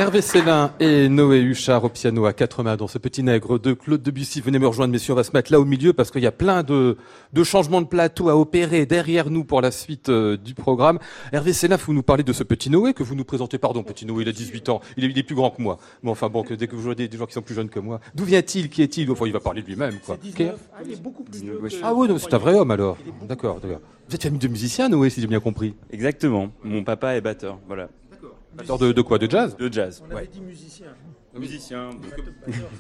Hervé 0.06 0.22
Célin 0.22 0.72
et 0.80 1.10
Noé 1.10 1.40
Huchard 1.42 1.84
au 1.84 1.90
piano 1.90 2.28
à 2.28 2.34
quatre 2.34 2.62
mains 2.62 2.76
dans 2.78 2.88
ce 2.88 3.00
petit 3.00 3.24
nègre 3.24 3.58
de 3.58 3.74
Claude 3.74 4.04
Debussy. 4.04 4.40
Venez 4.40 4.60
me 4.60 4.68
rejoindre, 4.68 4.92
messieurs, 4.92 5.14
on 5.14 5.16
va 5.16 5.24
se 5.24 5.32
mettre 5.34 5.52
là 5.52 5.60
au 5.60 5.66
milieu 5.66 5.94
parce 5.94 6.12
qu'il 6.12 6.22
y 6.22 6.28
a 6.28 6.32
plein 6.32 6.62
de, 6.62 6.96
de 7.34 7.44
changements 7.44 7.82
de 7.82 7.88
plateau 7.88 8.30
à 8.30 8.38
opérer 8.38 8.86
derrière 8.86 9.32
nous 9.32 9.44
pour 9.44 9.62
la 9.62 9.72
suite 9.72 10.10
euh, 10.10 10.38
du 10.38 10.54
programme. 10.54 11.00
Hervé 11.34 11.54
Célin, 11.54 11.78
vous 11.78 11.92
nous 11.92 12.04
parlez 12.04 12.22
de 12.22 12.34
ce 12.34 12.44
petit 12.44 12.70
Noé 12.70 12.94
que 12.94 13.02
vous 13.02 13.16
nous 13.16 13.24
présentez. 13.26 13.58
Pardon, 13.58 13.82
petit 13.82 14.06
Noé, 14.06 14.22
il 14.22 14.30
a 14.30 14.32
18 14.32 14.70
ans. 14.70 14.80
Il 14.96 15.06
est, 15.06 15.08
il 15.08 15.18
est 15.18 15.24
plus 15.24 15.34
grand 15.34 15.50
que 15.50 15.60
moi. 15.64 15.80
Mais 16.04 16.12
enfin 16.12 16.30
bon, 16.30 16.44
que 16.44 16.54
dès 16.54 16.68
que 16.68 16.76
vous 16.76 16.84
voyez 16.84 17.08
des 17.08 17.18
gens 17.18 17.26
qui 17.26 17.34
sont 17.34 17.42
plus 17.42 17.56
jeunes 17.56 17.70
que 17.70 17.80
moi. 17.80 18.00
D'où 18.14 18.26
vient-il? 18.26 18.70
Qui 18.70 18.84
est-il? 18.84 19.10
Enfin, 19.10 19.26
il 19.26 19.34
va 19.34 19.40
parler 19.40 19.64
de 19.64 19.68
lui-même, 19.68 19.96
quoi. 20.06 20.18
Ah, 20.22 20.82
il 20.86 20.94
est 20.94 21.02
beaucoup 21.02 21.24
plus 21.24 21.42
vieux 21.42 21.58
que- 21.64 21.76
Ah 21.82 21.96
oui, 21.96 22.08
c'est 22.20 22.32
un 22.34 22.38
vrai 22.38 22.54
homme 22.54 22.70
alors. 22.70 22.98
D'accord, 23.28 23.60
d'accord. 23.60 23.80
Vous 24.08 24.14
êtes 24.14 24.22
famille 24.22 24.38
de 24.38 24.48
musiciens, 24.48 24.88
Noé, 24.88 25.10
si 25.10 25.20
j'ai 25.20 25.26
bien 25.26 25.40
compris. 25.40 25.74
Exactement. 25.90 26.50
Mon 26.64 26.84
papa 26.84 27.16
est 27.16 27.22
batteur. 27.22 27.58
Voilà. 27.66 27.90
Batteur 28.56 28.78
de, 28.78 28.92
de 28.92 29.02
quoi? 29.02 29.18
De 29.18 29.30
jazz? 29.30 29.56
De 29.58 29.72
jazz. 29.72 30.02
On 30.02 30.06
avait 30.12 30.16
Ouais. 30.24 30.30
dit 30.32 30.42
musicien. 30.42 30.88
Musicien. 31.38 31.90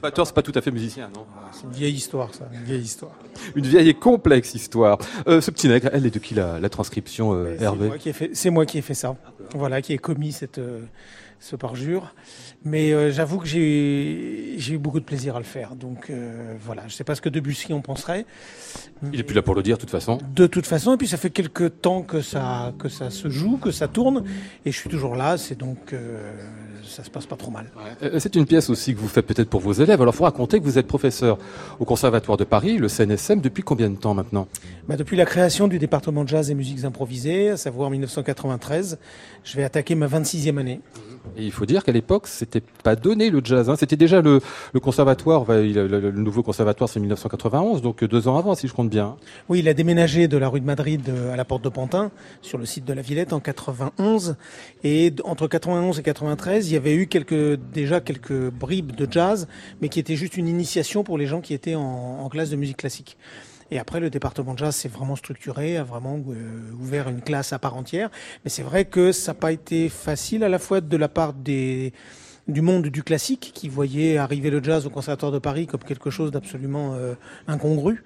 Batteur, 0.01 0.25
c'est 0.25 0.33
pas 0.33 0.41
tout 0.41 0.53
à 0.55 0.61
fait 0.61 0.71
musicien, 0.71 1.09
non? 1.13 1.25
C'est 1.51 1.63
une 1.65 1.71
vieille 1.73 1.93
histoire, 1.95 2.33
ça, 2.33 2.47
une 2.53 2.63
vieille 2.63 2.81
histoire. 2.83 3.11
Une 3.55 3.65
vieille 3.65 3.89
et 3.89 3.93
complexe 3.93 4.53
histoire. 4.55 4.97
Euh, 5.27 5.41
ce 5.41 5.51
petit 5.51 5.67
nègre, 5.67 5.89
elle 5.91 6.05
est 6.05 6.11
de 6.13 6.19
qui 6.19 6.35
la, 6.35 6.57
la 6.59 6.69
transcription, 6.69 7.33
euh, 7.33 7.55
C'est 7.57 7.63
Hervé? 7.65 7.87
moi 7.87 7.97
qui 7.97 8.09
ai 8.09 8.13
fait, 8.13 8.29
c'est 8.33 8.49
moi 8.49 8.65
qui 8.65 8.77
ai 8.77 8.81
fait 8.81 8.93
ça. 8.93 9.17
Voilà, 9.53 9.81
qui 9.81 9.91
ai 9.91 9.97
commis 9.97 10.31
cette, 10.31 10.57
euh, 10.59 10.79
ce 11.39 11.55
parjure. 11.55 12.13
Mais 12.63 12.91
euh, 12.91 13.11
j'avoue 13.11 13.37
que 13.37 13.45
j'ai, 13.45 14.57
eu 14.57 14.77
beaucoup 14.77 14.99
de 14.99 15.05
plaisir 15.05 15.35
à 15.35 15.39
le 15.39 15.45
faire. 15.45 15.75
Donc 15.75 16.09
euh, 16.09 16.55
voilà, 16.59 16.83
je 16.87 16.93
sais 16.93 17.03
pas 17.03 17.15
ce 17.15 17.21
que 17.21 17.29
Debussy 17.29 17.73
en 17.73 17.81
penserait. 17.81 18.25
Il 19.13 19.19
est 19.19 19.23
plus 19.23 19.35
là 19.35 19.41
pour 19.41 19.55
le 19.55 19.63
dire, 19.63 19.75
de 19.75 19.81
toute 19.81 19.89
façon. 19.89 20.19
De 20.33 20.47
toute 20.47 20.65
façon, 20.65 20.93
et 20.93 20.97
puis 20.97 21.07
ça 21.07 21.17
fait 21.17 21.29
quelques 21.29 21.81
temps 21.81 22.01
que 22.01 22.21
ça, 22.21 22.73
que 22.79 22.89
ça 22.89 23.09
se 23.09 23.29
joue, 23.29 23.57
que 23.57 23.71
ça 23.71 23.87
tourne, 23.87 24.23
et 24.65 24.71
je 24.71 24.79
suis 24.79 24.89
toujours 24.89 25.15
là. 25.15 25.37
C'est 25.37 25.57
donc, 25.57 25.93
euh, 25.93 26.31
ça 26.83 27.03
se 27.03 27.09
passe 27.09 27.25
pas 27.25 27.35
trop 27.35 27.51
mal. 27.51 27.69
Euh, 28.01 28.19
C'est 28.19 28.35
une 28.35 28.45
pièce 28.45 28.69
aussi 28.69 28.95
que 28.95 28.99
vous 28.99 29.07
faites 29.07 29.25
peut-être 29.25 29.49
pour 29.49 29.59
vos 29.59 29.73
élèves. 29.73 30.01
Alors, 30.01 30.13
il 30.13 30.17
faut 30.17 30.23
raconter 30.23 30.59
que 30.59 30.63
vous 30.63 30.77
êtes 30.77 30.87
professeur 30.87 31.37
au 31.79 31.85
Conservatoire 31.85 32.37
de 32.37 32.45
Paris, 32.45 32.77
le 32.77 32.87
CNSM, 32.87 33.41
depuis 33.41 33.63
combien 33.63 33.89
de 33.89 33.97
temps 33.97 34.13
maintenant? 34.13 34.47
Bah, 34.87 34.95
depuis 34.95 35.17
la 35.17 35.25
création 35.25 35.67
du 35.67 35.77
département 35.77 36.23
de 36.23 36.29
jazz 36.29 36.49
et 36.49 36.55
musiques 36.55 36.83
improvisées, 36.83 37.49
à 37.49 37.57
savoir 37.57 37.89
1993, 37.89 38.97
je 39.43 39.57
vais 39.57 39.63
attaquer 39.63 39.95
ma 39.95 40.07
26e 40.07 40.57
année. 40.57 40.79
Et 41.37 41.43
il 41.43 41.51
faut 41.51 41.65
dire 41.65 41.83
qu'à 41.83 41.91
l'époque, 41.91 42.27
c'était 42.27 42.61
pas 42.83 42.95
donné 42.95 43.29
le 43.29 43.41
jazz. 43.43 43.69
hein. 43.69 43.75
C'était 43.77 43.95
déjà 43.97 44.21
le, 44.21 44.41
le 44.73 44.79
conservatoire, 44.79 45.45
le, 45.49 45.87
le 45.87 46.11
nouveau 46.11 46.43
conservatoire, 46.43 46.89
c'est 46.89 46.99
1991, 46.99 47.81
donc 47.81 48.03
euh, 48.03 48.07
deux 48.07 48.27
ans 48.27 48.37
avant, 48.37 48.55
si 48.55 48.67
je 48.67 48.73
compte 48.73 48.89
bien. 48.89 49.17
Oui, 49.49 49.59
il 49.59 49.67
a 49.69 49.73
déménagé 49.73 50.27
de 50.27 50.37
la 50.37 50.47
rue 50.47 50.61
de 50.61 50.65
Madrid 50.65 51.01
euh, 51.09 51.33
à 51.33 51.35
la 51.35 51.45
porte 51.45 51.63
de 51.63 51.69
Pantin, 51.69 52.11
sur 52.41 52.57
le 52.57 52.65
site 52.65 52.85
de 52.85 52.93
la 52.93 53.01
Villette, 53.01 53.33
en 53.33 53.39
91. 53.39 54.35
Et 54.83 55.13
entre 55.23 55.47
91 55.47 55.99
et 55.99 56.03
93, 56.03 56.69
il 56.69 56.73
y 56.73 56.77
avait 56.77 56.95
eu 56.95 57.07
quelques, 57.07 57.59
déjà 57.73 57.99
quelques 57.99 58.49
bribes 58.51 58.95
de 58.95 59.07
jazz, 59.09 59.47
mais 59.81 59.89
qui 59.89 59.99
étaient 59.99 60.15
juste 60.15 60.37
une 60.37 60.47
initiation 60.47 61.03
pour 61.03 61.17
les 61.17 61.25
gens 61.25 61.41
qui 61.41 61.53
étaient 61.53 61.75
en, 61.75 61.81
en 62.21 62.29
classe 62.29 62.49
de 62.49 62.55
musique 62.55 62.77
classique. 62.77 63.17
Et 63.71 63.79
après, 63.79 63.99
le 63.99 64.09
département 64.09 64.53
de 64.53 64.59
jazz 64.59 64.75
s'est 64.75 64.89
vraiment 64.89 65.15
structuré, 65.15 65.77
a 65.77 65.83
vraiment 65.83 66.17
euh, 66.17 66.71
ouvert 66.79 67.09
une 67.09 67.21
classe 67.21 67.51
à 67.51 67.59
part 67.59 67.75
entière. 67.75 68.09
Mais 68.43 68.49
c'est 68.49 68.63
vrai 68.63 68.85
que 68.85 69.11
ça 69.11 69.31
n'a 69.31 69.39
pas 69.39 69.51
été 69.51 69.89
facile 69.89 70.43
à 70.43 70.49
la 70.49 70.59
fois 70.59 70.81
de 70.81 70.97
la 70.97 71.09
part 71.09 71.33
des 71.33 71.93
du 72.47 72.61
monde 72.61 72.87
du 72.87 73.01
classique 73.01 73.51
qui 73.55 73.69
voyait 73.69 74.17
arriver 74.17 74.51
le 74.51 74.63
jazz 74.63 74.85
au 74.85 74.91
Conservatoire 74.91 75.31
de 75.31 75.39
Paris 75.39 75.65
comme 75.65 75.83
quelque 75.83 76.11
chose 76.11 76.29
d'absolument 76.29 76.93
euh, 76.93 77.15
incongru. 77.47 78.03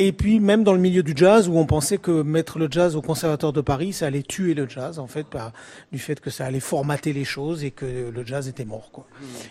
Et 0.00 0.12
puis 0.12 0.38
même 0.38 0.62
dans 0.62 0.72
le 0.72 0.78
milieu 0.78 1.02
du 1.02 1.12
jazz 1.16 1.48
où 1.48 1.58
on 1.58 1.66
pensait 1.66 1.98
que 1.98 2.22
mettre 2.22 2.60
le 2.60 2.68
jazz 2.70 2.94
au 2.94 3.02
Conservatoire 3.02 3.52
de 3.52 3.60
Paris, 3.60 3.92
ça 3.92 4.06
allait 4.06 4.22
tuer 4.22 4.54
le 4.54 4.68
jazz 4.68 5.00
en 5.00 5.08
fait 5.08 5.26
par 5.26 5.52
du 5.90 5.98
fait 5.98 6.20
que 6.20 6.30
ça 6.30 6.46
allait 6.46 6.60
formater 6.60 7.12
les 7.12 7.24
choses 7.24 7.64
et 7.64 7.72
que 7.72 8.10
le 8.14 8.24
jazz 8.24 8.46
était 8.46 8.64
mort 8.64 8.92
quoi. 8.92 9.08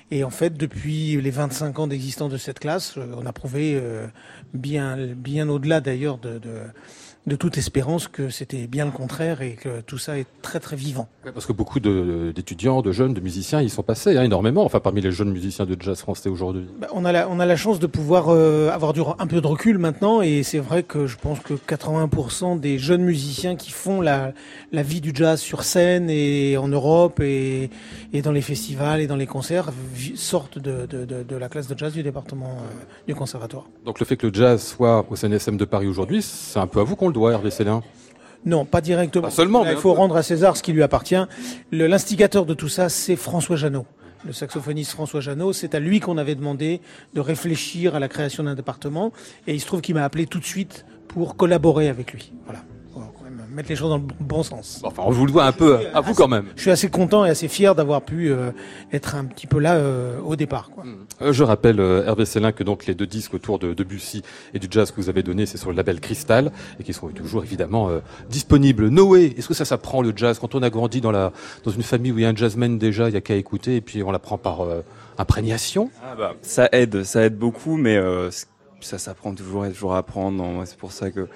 Et 0.09 0.23
en 0.23 0.29
fait 0.29 0.57
depuis 0.57 1.19
les 1.21 1.31
25 1.31 1.77
ans 1.79 1.87
d'existence 1.87 2.31
de 2.31 2.37
cette 2.37 2.59
classe, 2.59 2.97
euh, 2.97 3.13
on 3.17 3.25
a 3.25 3.33
prouvé 3.33 3.73
euh, 3.75 4.07
bien 4.53 4.95
bien 5.15 5.49
au-delà 5.49 5.81
d'ailleurs 5.81 6.17
de, 6.17 6.39
de 6.39 6.61
de 7.27 7.35
toute 7.35 7.57
espérance 7.57 8.07
que 8.07 8.29
c'était 8.29 8.67
bien 8.67 8.85
le 8.85 8.91
contraire 8.91 9.41
et 9.41 9.51
que 9.51 9.81
tout 9.81 9.97
ça 9.97 10.17
est 10.17 10.25
très 10.41 10.61
très 10.61 10.77
vivant. 10.77 11.09
Parce 11.33 11.45
que 11.45 11.51
beaucoup 11.51 11.81
d'étudiants, 11.81 12.81
de, 12.81 12.93
jeunes, 12.93 13.13
de 13.13 13.19
musiciens, 13.19 13.61
ils 13.61 13.69
sont 13.69 13.83
passés 13.83 14.17
hein, 14.17 14.23
énormément. 14.23 14.63
Enfin, 14.63 14.79
parmi 14.79 15.01
les 15.01 15.11
jeunes 15.11 15.31
musiciens 15.31 15.65
de 15.65 15.75
jazz 15.79 15.99
français 15.99 16.29
aujourd'hui. 16.29 16.65
Bah, 16.79 16.87
on, 16.93 17.03
a 17.03 17.11
la, 17.11 17.27
on 17.29 17.41
a 17.41 17.45
la 17.45 17.57
chance 17.57 17.79
de 17.79 17.87
pouvoir 17.87 18.29
euh, 18.29 18.69
avoir 18.71 18.93
du, 18.93 19.01
un 19.19 19.27
peu 19.27 19.41
de 19.41 19.47
recul 19.47 19.77
maintenant 19.77 20.21
et 20.21 20.43
c'est 20.43 20.59
vrai 20.59 20.83
que 20.83 21.05
je 21.05 21.17
pense 21.17 21.41
que 21.41 21.53
80% 21.53 22.61
des 22.61 22.79
jeunes 22.79 23.03
musiciens 23.03 23.57
qui 23.57 23.71
font 23.71 23.99
la, 23.99 24.31
la 24.71 24.81
vie 24.81 25.01
du 25.01 25.11
jazz 25.13 25.41
sur 25.41 25.63
scène 25.63 26.09
et 26.09 26.55
en 26.55 26.69
Europe 26.69 27.19
et, 27.19 27.69
et 28.13 28.21
dans 28.21 28.31
les 28.31 28.41
festivals 28.41 29.01
et 29.01 29.07
dans 29.07 29.17
les 29.17 29.27
concerts 29.27 29.71
sortent 30.15 30.59
de, 30.59 30.85
de, 30.85 31.03
de, 31.03 31.23
de 31.23 31.35
la 31.35 31.49
classe 31.49 31.67
de 31.67 31.77
jazz 31.77 31.91
du 31.91 32.03
département 32.03 32.57
euh, 32.61 32.83
du 33.05 33.15
conservatoire. 33.15 33.65
Donc 33.85 33.99
le 33.99 34.05
fait 34.05 34.15
que 34.15 34.27
le 34.27 34.33
jazz 34.33 34.63
soit 34.63 35.05
au 35.09 35.15
CNSM 35.17 35.57
de 35.57 35.65
Paris 35.65 35.87
aujourd'hui, 35.87 36.21
c'est 36.21 36.59
un 36.59 36.67
peu 36.67 36.79
à 36.79 36.83
vous 36.83 36.95
qu'on 36.95 37.07
le 37.07 37.16
doit, 37.17 37.31
Hervé 37.33 37.51
Célin. 37.51 37.81
Non, 38.45 38.63
pas 38.65 38.81
directement. 38.81 39.23
Pas 39.23 39.31
seulement, 39.31 39.63
Là, 39.63 39.71
mais 39.71 39.75
il 39.75 39.79
faut 39.79 39.93
rendre 39.93 40.15
à 40.15 40.23
César 40.23 40.55
ce 40.55 40.63
qui 40.63 40.71
lui 40.71 40.83
appartient. 40.83 41.21
L'instigateur 41.71 42.45
de 42.45 42.53
tout 42.53 42.69
ça, 42.69 42.89
c'est 42.89 43.15
François 43.15 43.55
Janot. 43.55 43.85
Le 44.25 44.33
saxophoniste 44.33 44.91
François 44.91 45.19
Janot, 45.19 45.53
c'est 45.53 45.75
à 45.75 45.79
lui 45.79 45.99
qu'on 45.99 46.17
avait 46.17 46.35
demandé 46.35 46.81
de 47.13 47.21
réfléchir 47.21 47.95
à 47.95 47.99
la 47.99 48.07
création 48.07 48.43
d'un 48.43 48.55
département. 48.55 49.11
Et 49.47 49.53
il 49.53 49.59
se 49.59 49.65
trouve 49.65 49.81
qu'il 49.81 49.95
m'a 49.95 50.03
appelé 50.03 50.27
tout 50.27 50.39
de 50.39 50.45
suite 50.45 50.85
pour 51.07 51.35
collaborer 51.35 51.89
avec 51.89 52.13
lui. 52.13 52.31
Voilà. 52.45 52.61
Mettre 53.49 53.69
les 53.69 53.75
choses 53.75 53.89
dans 53.89 53.97
le 53.97 54.03
bon 54.19 54.43
sens. 54.43 54.81
Enfin, 54.83 55.03
on 55.05 55.11
vous 55.11 55.25
le 55.25 55.31
doit 55.31 55.45
un 55.45 55.51
peu 55.51 55.79
à 55.93 56.01
vous 56.01 56.13
quand 56.13 56.27
même. 56.27 56.45
Je 56.55 56.61
suis 56.61 56.71
assez 56.71 56.89
content 56.89 57.25
et 57.25 57.29
assez 57.29 57.47
fier 57.47 57.75
d'avoir 57.75 58.01
pu 58.01 58.29
euh, 58.29 58.51
être 58.91 59.15
un 59.15 59.25
petit 59.25 59.47
peu 59.47 59.59
là 59.59 59.75
euh, 59.75 60.19
au 60.19 60.35
départ. 60.35 60.69
Quoi. 60.69 60.83
Euh, 61.21 61.31
Je 61.31 61.43
rappelle, 61.43 61.79
euh, 61.79 62.05
Hervé 62.05 62.25
Célin, 62.25 62.51
que 62.51 62.63
donc 62.63 62.85
les 62.85 62.93
deux 62.93 63.07
disques 63.07 63.33
autour 63.33 63.59
de 63.59 63.73
Debussy 63.73 64.21
et 64.53 64.59
du 64.59 64.67
jazz 64.69 64.91
que 64.91 64.97
vous 65.01 65.09
avez 65.09 65.23
donnés, 65.23 65.45
c'est 65.45 65.57
sur 65.57 65.69
le 65.69 65.75
label 65.75 65.99
Cristal 65.99 66.51
et 66.79 66.83
qui 66.83 66.93
sont 66.93 67.07
toujours 67.07 67.43
évidemment 67.43 67.89
euh, 67.89 67.99
disponibles. 68.29 68.89
Noé, 68.89 69.33
est-ce 69.37 69.47
que 69.47 69.53
ça 69.53 69.65
s'apprend 69.65 70.01
le 70.01 70.13
jazz? 70.15 70.39
Quand 70.39 70.55
on 70.55 70.61
a 70.61 70.69
grandi 70.69 71.01
dans 71.01 71.11
la 71.11 71.31
dans 71.63 71.71
une 71.71 71.83
famille 71.83 72.11
où 72.11 72.17
il 72.19 72.23
y 72.23 72.25
a 72.25 72.29
un 72.29 72.35
jazzman 72.35 72.77
déjà, 72.77 73.09
il 73.09 73.13
y 73.13 73.17
a 73.17 73.21
qu'à 73.21 73.35
écouter 73.35 73.77
et 73.77 73.81
puis 73.81 74.03
on 74.03 74.11
l'apprend 74.11 74.37
par 74.37 74.61
euh, 74.61 74.81
imprégnation? 75.17 75.89
Ah 76.03 76.15
bah, 76.15 76.35
ça 76.41 76.69
aide, 76.71 77.03
ça 77.03 77.23
aide 77.23 77.37
beaucoup, 77.37 77.77
mais 77.77 77.97
euh, 77.97 78.29
ça 78.81 78.97
s'apprend 78.97 79.33
toujours, 79.33 79.63
a 79.63 79.69
toujours 79.69 79.95
à 79.95 79.99
apprendre. 79.99 80.63
C'est 80.65 80.77
pour 80.77 80.91
ça 80.91 81.09
que 81.09 81.27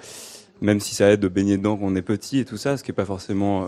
même 0.62 0.80
si 0.80 0.94
ça 0.94 1.10
aide 1.10 1.20
de 1.20 1.28
baigner 1.28 1.58
dedans 1.58 1.76
quand 1.76 1.84
on 1.86 1.94
est 1.96 2.02
petit 2.02 2.38
et 2.38 2.44
tout 2.46 2.56
ça, 2.56 2.76
ce 2.78 2.82
qui 2.82 2.90
est 2.90 2.94
pas 2.94 3.04
forcément 3.04 3.64
euh, 3.64 3.66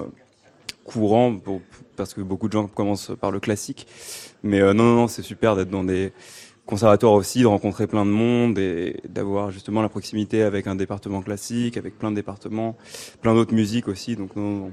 courant 0.84 1.34
pour- 1.36 1.60
parce 1.96 2.14
que 2.14 2.20
beaucoup 2.22 2.48
de 2.48 2.52
gens 2.52 2.66
commencent 2.66 3.12
par 3.20 3.30
le 3.30 3.40
classique. 3.40 3.86
Mais 4.42 4.60
euh, 4.60 4.72
non, 4.72 4.84
non, 4.84 4.94
non, 4.96 5.08
c'est 5.08 5.22
super 5.22 5.56
d'être 5.56 5.70
dans 5.70 5.84
des 5.84 6.12
conservatoires 6.66 7.12
aussi, 7.12 7.40
de 7.42 7.46
rencontrer 7.46 7.86
plein 7.86 8.06
de 8.06 8.10
monde 8.10 8.58
et 8.58 9.00
d'avoir 9.08 9.50
justement 9.50 9.82
la 9.82 9.88
proximité 9.90 10.42
avec 10.42 10.66
un 10.66 10.74
département 10.74 11.20
classique, 11.20 11.76
avec 11.76 11.98
plein 11.98 12.10
de 12.10 12.16
départements, 12.16 12.76
plein 13.20 13.34
d'autres 13.34 13.52
musiques 13.54 13.88
aussi. 13.88 14.16
Donc 14.16 14.34
non, 14.36 14.42
non, 14.42 14.58
non. 14.66 14.72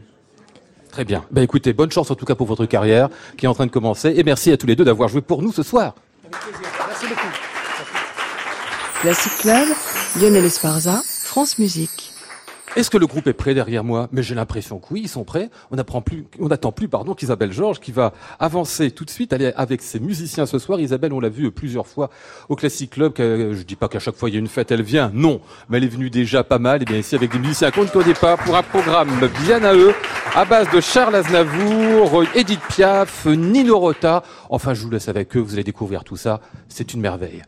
Très 0.90 1.06
bien. 1.06 1.26
Ben 1.32 1.42
écoutez, 1.42 1.74
bonne 1.74 1.92
chance 1.92 2.12
en 2.12 2.16
tout 2.16 2.26
cas 2.26 2.36
pour 2.36 2.48
votre 2.48 2.66
carrière 2.66 3.10
qui 3.38 3.46
est 3.46 3.50
en 3.50 3.54
train 3.54 3.66
de 3.66 3.72
commencer 3.72 4.14
et 4.16 4.24
merci 4.24 4.52
à 4.52 4.58
tous 4.58 4.68
les 4.68 4.76
deux 4.76 4.84
d'avoir 4.86 5.08
joué 5.10 5.22
pour 5.22 5.42
nous 5.42 5.52
ce 5.54 5.64
soir. 5.64 5.96
Merci 6.32 7.08
beaucoup. 7.08 7.28
Classic 9.02 9.32
Club, 9.40 9.68
Lionel 10.20 10.46
Esparza, 10.46 11.02
France 11.24 11.58
Musique. 11.60 12.11
Est-ce 12.78 12.90
que 12.90 12.98
le 12.98 13.06
groupe 13.06 13.28
est 13.28 13.34
prêt 13.34 13.54
derrière 13.54 13.84
moi 13.84 14.08
Mais 14.14 14.24
j'ai 14.24 14.34
l'impression 14.34 14.80
que 14.80 14.86
oui, 14.92 15.02
ils 15.04 15.10
sont 15.10 15.26
prêts. 15.26 15.50
On 15.72 15.76
n'attend 15.76 16.02
plus, 16.02 16.26
on 16.40 16.72
plus, 16.72 16.88
pardon, 16.88 17.14
qu'Isabelle 17.14 17.52
Georges 17.52 17.82
qui 17.82 17.92
va 17.92 18.14
avancer 18.40 18.92
tout 18.92 19.04
de 19.04 19.10
suite, 19.10 19.34
aller 19.34 19.52
avec 19.58 19.82
ses 19.82 20.00
musiciens 20.00 20.46
ce 20.46 20.58
soir. 20.58 20.80
Isabelle, 20.80 21.12
on 21.12 21.20
l'a 21.20 21.28
vu 21.28 21.52
plusieurs 21.52 21.86
fois 21.86 22.10
au 22.48 22.56
Classic 22.56 22.90
Club. 22.90 23.12
que- 23.12 23.52
Je 23.54 23.64
dis 23.64 23.76
pas 23.76 23.90
qu'à 23.90 24.00
chaque 24.00 24.16
fois 24.16 24.30
il 24.30 24.34
y 24.34 24.36
a 24.38 24.40
une 24.40 24.48
fête, 24.48 24.72
elle 24.72 24.84
vient. 24.84 25.12
Non, 25.14 25.42
mais 25.70 25.78
elle 25.78 25.84
est 25.84 25.88
venue 25.88 26.10
déjà 26.10 26.46
pas 26.46 26.60
mal. 26.60 26.82
Et 26.82 26.86
bien 26.86 26.98
ici 26.98 27.14
avec 27.16 27.32
des 27.34 27.40
musiciens 27.40 27.72
qu'on 27.72 27.84
ne 27.84 27.90
connaît 27.90 28.14
pas 28.14 28.38
pour 28.38 28.56
un 28.56 28.64
programme 28.64 29.10
bien 29.44 29.62
à 29.66 29.74
eux, 29.76 29.94
à 30.34 30.46
base 30.46 30.70
de 30.72 30.80
Charles 30.80 31.16
Aznavour, 31.16 32.24
Edith 32.36 32.62
Piaf, 32.70 33.26
Nino 33.26 33.80
Rota. 33.80 34.24
Enfin, 34.50 34.74
je 34.74 34.82
vous 34.84 34.90
laisse 34.92 35.10
avec 35.10 35.36
eux. 35.36 35.40
Vous 35.42 35.56
allez 35.56 35.66
découvrir 35.66 36.06
tout 36.06 36.16
ça. 36.18 36.40
C'est 36.70 36.94
une 36.94 37.02
merveille. 37.02 37.42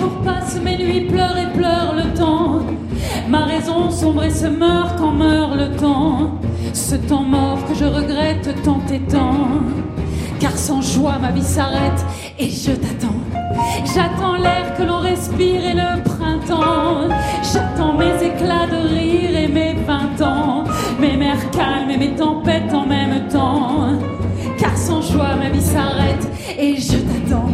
Jours 0.00 0.20
passent, 0.24 0.58
mes 0.62 0.78
nuits 0.78 1.06
pleurent 1.12 1.36
et 1.36 1.52
pleurent 1.56 1.94
le 1.94 2.14
temps. 2.16 2.60
Ma 3.28 3.44
raison 3.44 3.90
sombre 3.90 4.24
et 4.24 4.30
se 4.30 4.46
meurt 4.46 4.96
quand 4.98 5.12
meurt 5.12 5.54
le 5.54 5.76
temps. 5.76 6.38
Ce 6.72 6.96
temps 6.96 7.22
mort 7.22 7.58
que 7.68 7.74
je 7.74 7.84
regrette 7.84 8.48
tant 8.64 8.80
et 8.92 9.00
tant. 9.00 9.48
Car 10.38 10.56
sans 10.56 10.80
joie 10.80 11.18
ma 11.20 11.30
vie 11.30 11.42
s'arrête 11.42 12.04
et 12.38 12.48
je 12.48 12.72
t'attends. 12.72 13.20
J'attends 13.94 14.36
l'air 14.36 14.74
que 14.76 14.82
l'on 14.82 15.00
respire 15.00 15.62
et 15.64 15.74
le 15.74 16.02
printemps. 16.02 17.08
J'attends 17.52 17.94
mes 17.94 18.14
éclats 18.24 18.66
de 18.66 18.88
rire 18.94 19.36
et 19.36 19.48
mes 19.48 19.74
vingt 19.74 20.20
ans. 20.22 20.64
Mes 20.98 21.16
mers 21.16 21.50
calmes 21.50 21.90
et 21.90 21.98
mes 21.98 22.14
tempêtes 22.14 22.72
en 22.72 22.86
même 22.86 23.28
temps. 23.28 23.98
Car 24.58 24.76
sans 24.76 25.02
joie 25.02 25.36
ma 25.36 25.50
vie 25.50 25.60
s'arrête 25.60 26.26
et 26.58 26.76
je 26.76 26.96
t'attends. 26.96 27.52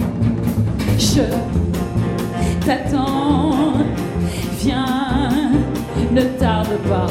Je 0.99 1.66
t'attends. 2.67 3.75
Viens, 4.59 5.53
ne 6.11 6.23
tarde 6.23 6.77
pas, 6.89 7.07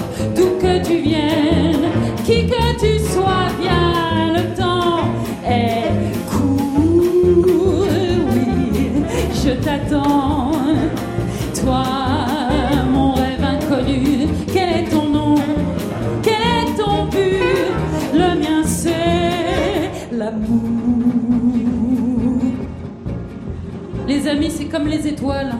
comme 24.75 24.87
les 24.87 25.07
étoiles. 25.07 25.53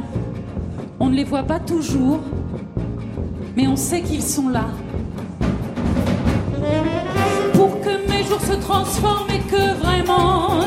On 0.99 1.07
ne 1.07 1.16
les 1.16 1.24
voit 1.24 1.43
pas 1.43 1.59
toujours, 1.59 2.20
mais 3.55 3.66
on 3.66 3.78
sait 3.78 4.01
qu'ils 4.01 4.22
sont 4.22 4.49
là. 4.49 4.66
Pour 7.53 7.80
que 7.80 8.09
mes 8.09 8.24
jours 8.24 8.41
se 8.41 8.55
transforment 8.55 9.30
et 9.30 9.39
que 9.39 9.80
vraiment 9.82 10.59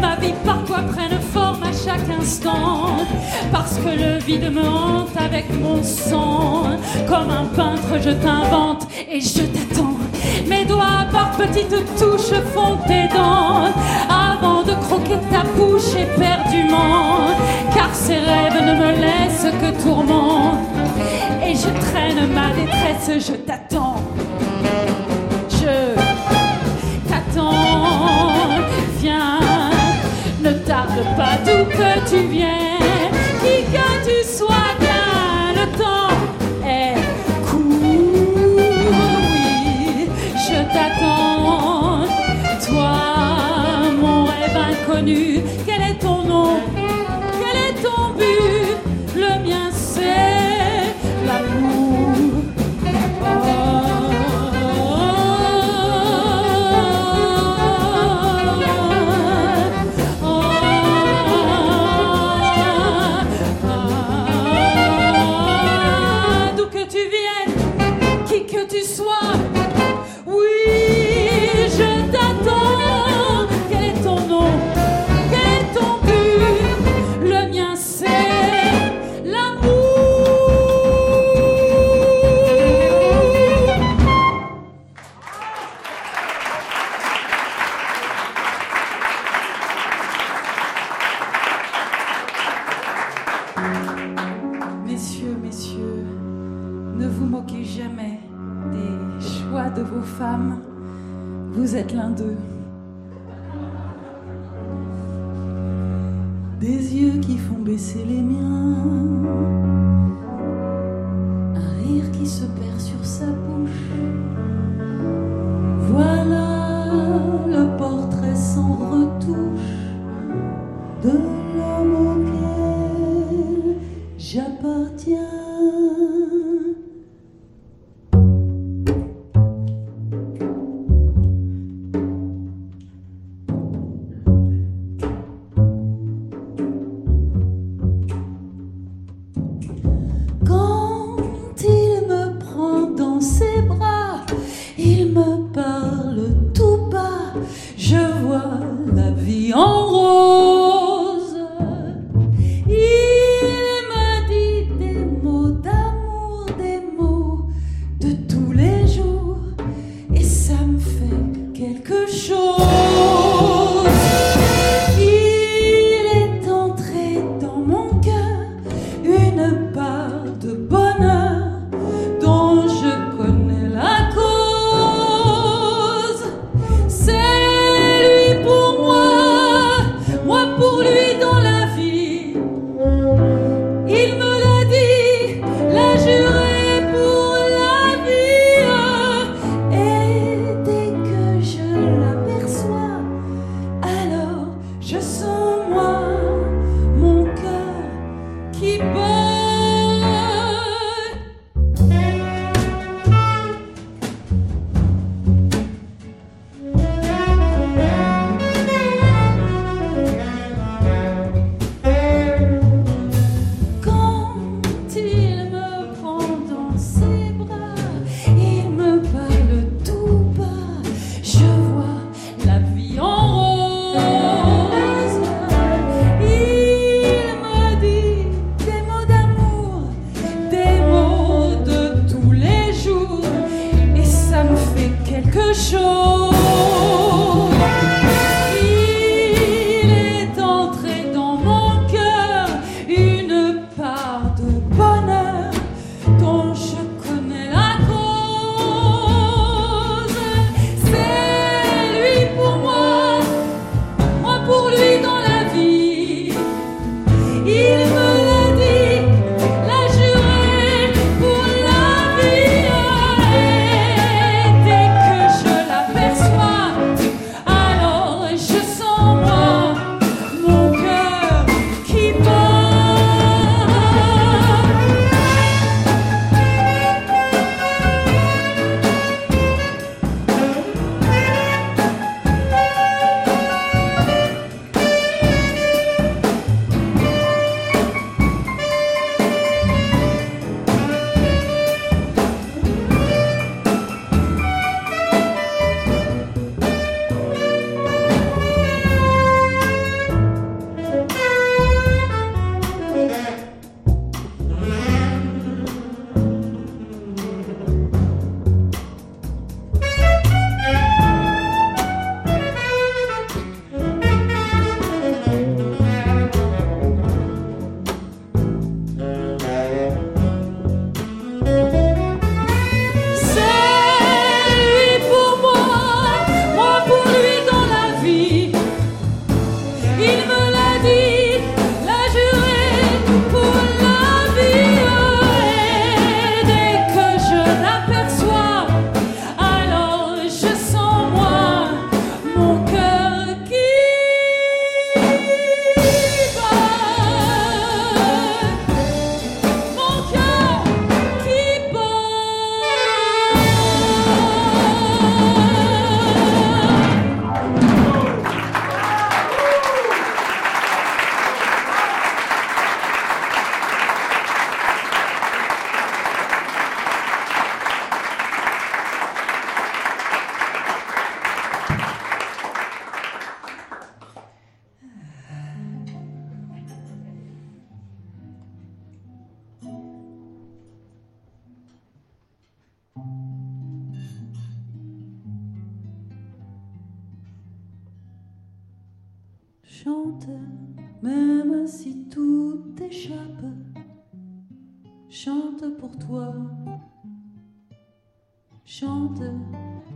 ma 0.00 0.14
vie 0.14 0.34
par 0.44 0.64
toi 0.64 0.78
prenne 0.92 1.18
forme 1.32 1.64
à 1.64 1.72
chaque 1.72 2.08
instant. 2.08 2.98
Parce 3.50 3.78
que 3.78 3.88
le 3.88 4.18
vide 4.20 4.52
me 4.52 4.62
hante 4.62 5.16
avec 5.18 5.46
mon 5.60 5.82
sang. 5.82 6.66
Comme 7.08 7.30
un 7.30 7.46
peintre, 7.46 8.00
je 8.00 8.10
t'invente 8.10 8.86
et 9.10 9.20
je 9.20 9.42
t'attends. 9.42 9.96
Mes 10.48 10.64
doigts 10.64 11.06
par 11.10 11.32
petites 11.32 11.84
touches 11.96 12.38
font 12.54 12.76
tes 12.86 13.08
dents 13.08 13.72
croquer 14.74 15.18
ta 15.30 15.42
bouche 15.56 15.94
éperdument. 15.94 17.28
Car 17.74 17.94
ces 17.94 18.18
rêves 18.18 18.60
ne 18.60 18.74
me 18.74 18.90
laissent 19.00 19.52
que 19.60 19.82
tourment. 19.82 20.58
Et 21.46 21.54
je 21.54 21.70
traîne 21.90 22.32
ma 22.32 22.50
détresse, 22.50 23.26
je 23.28 23.34
t'attends. 23.34 23.96
Je 25.50 25.94
t'attends. 27.08 27.52
Viens, 29.00 29.40
ne 30.42 30.52
tarde 30.52 31.04
pas 31.16 31.36
d'où 31.44 31.64
que 31.64 32.10
tu 32.10 32.26
viens. 32.28 32.77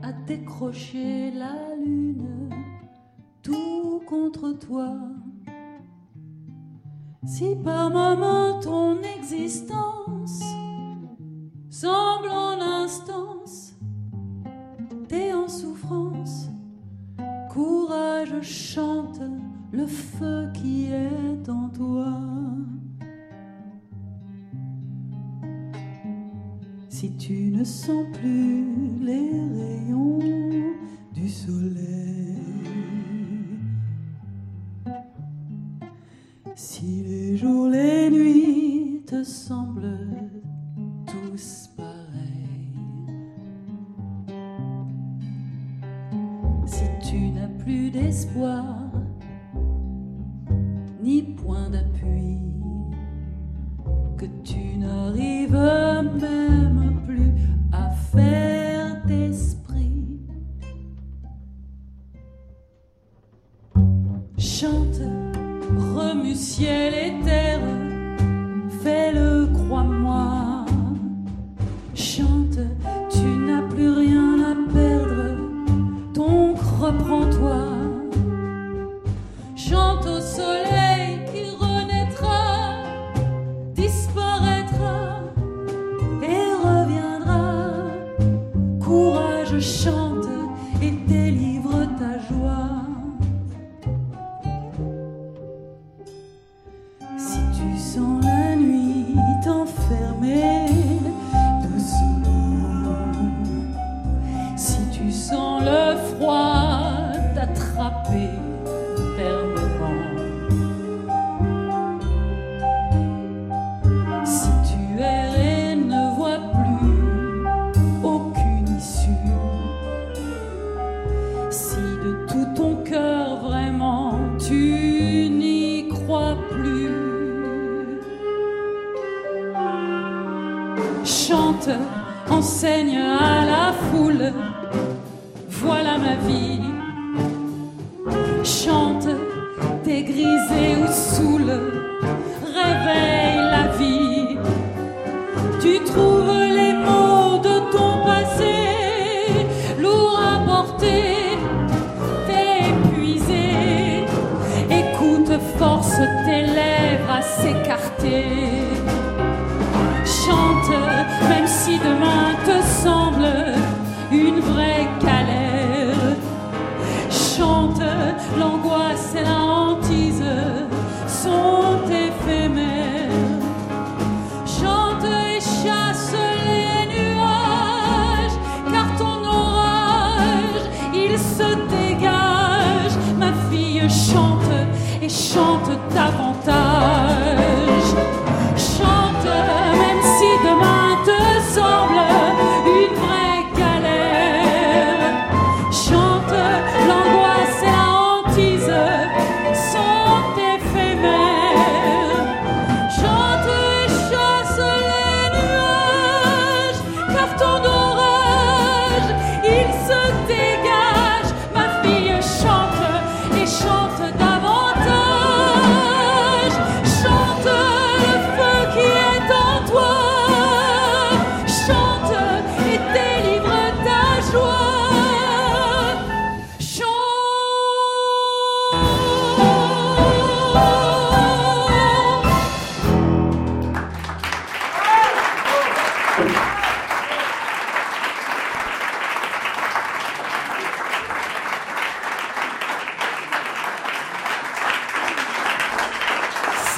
À 0.03 0.12
décrocher 0.12 1.30
la 1.30 1.74
lune 1.76 2.50
tout 3.42 4.00
contre 4.07 4.53
toi. 4.53 4.94
Si 7.24 7.55
par 7.57 7.90
moment 7.90 8.61
ton 8.61 9.00
existence 9.03 10.42
semble 11.70 12.30
en 12.30 12.61
instance, 12.61 13.74
t'es 15.09 15.32
en 15.32 15.48
souffrance, 15.48 16.48
courage 17.50 18.40
chante 18.42 19.20
le 19.72 19.86
feu 19.86 20.50
qui 20.55 20.86
est 20.86 21.48
en 21.48 21.68
toi. 21.68 22.21
Ne 27.62 27.66
sens 27.66 28.06
plus 28.18 28.64
les 29.02 29.30
rayons 29.54 30.01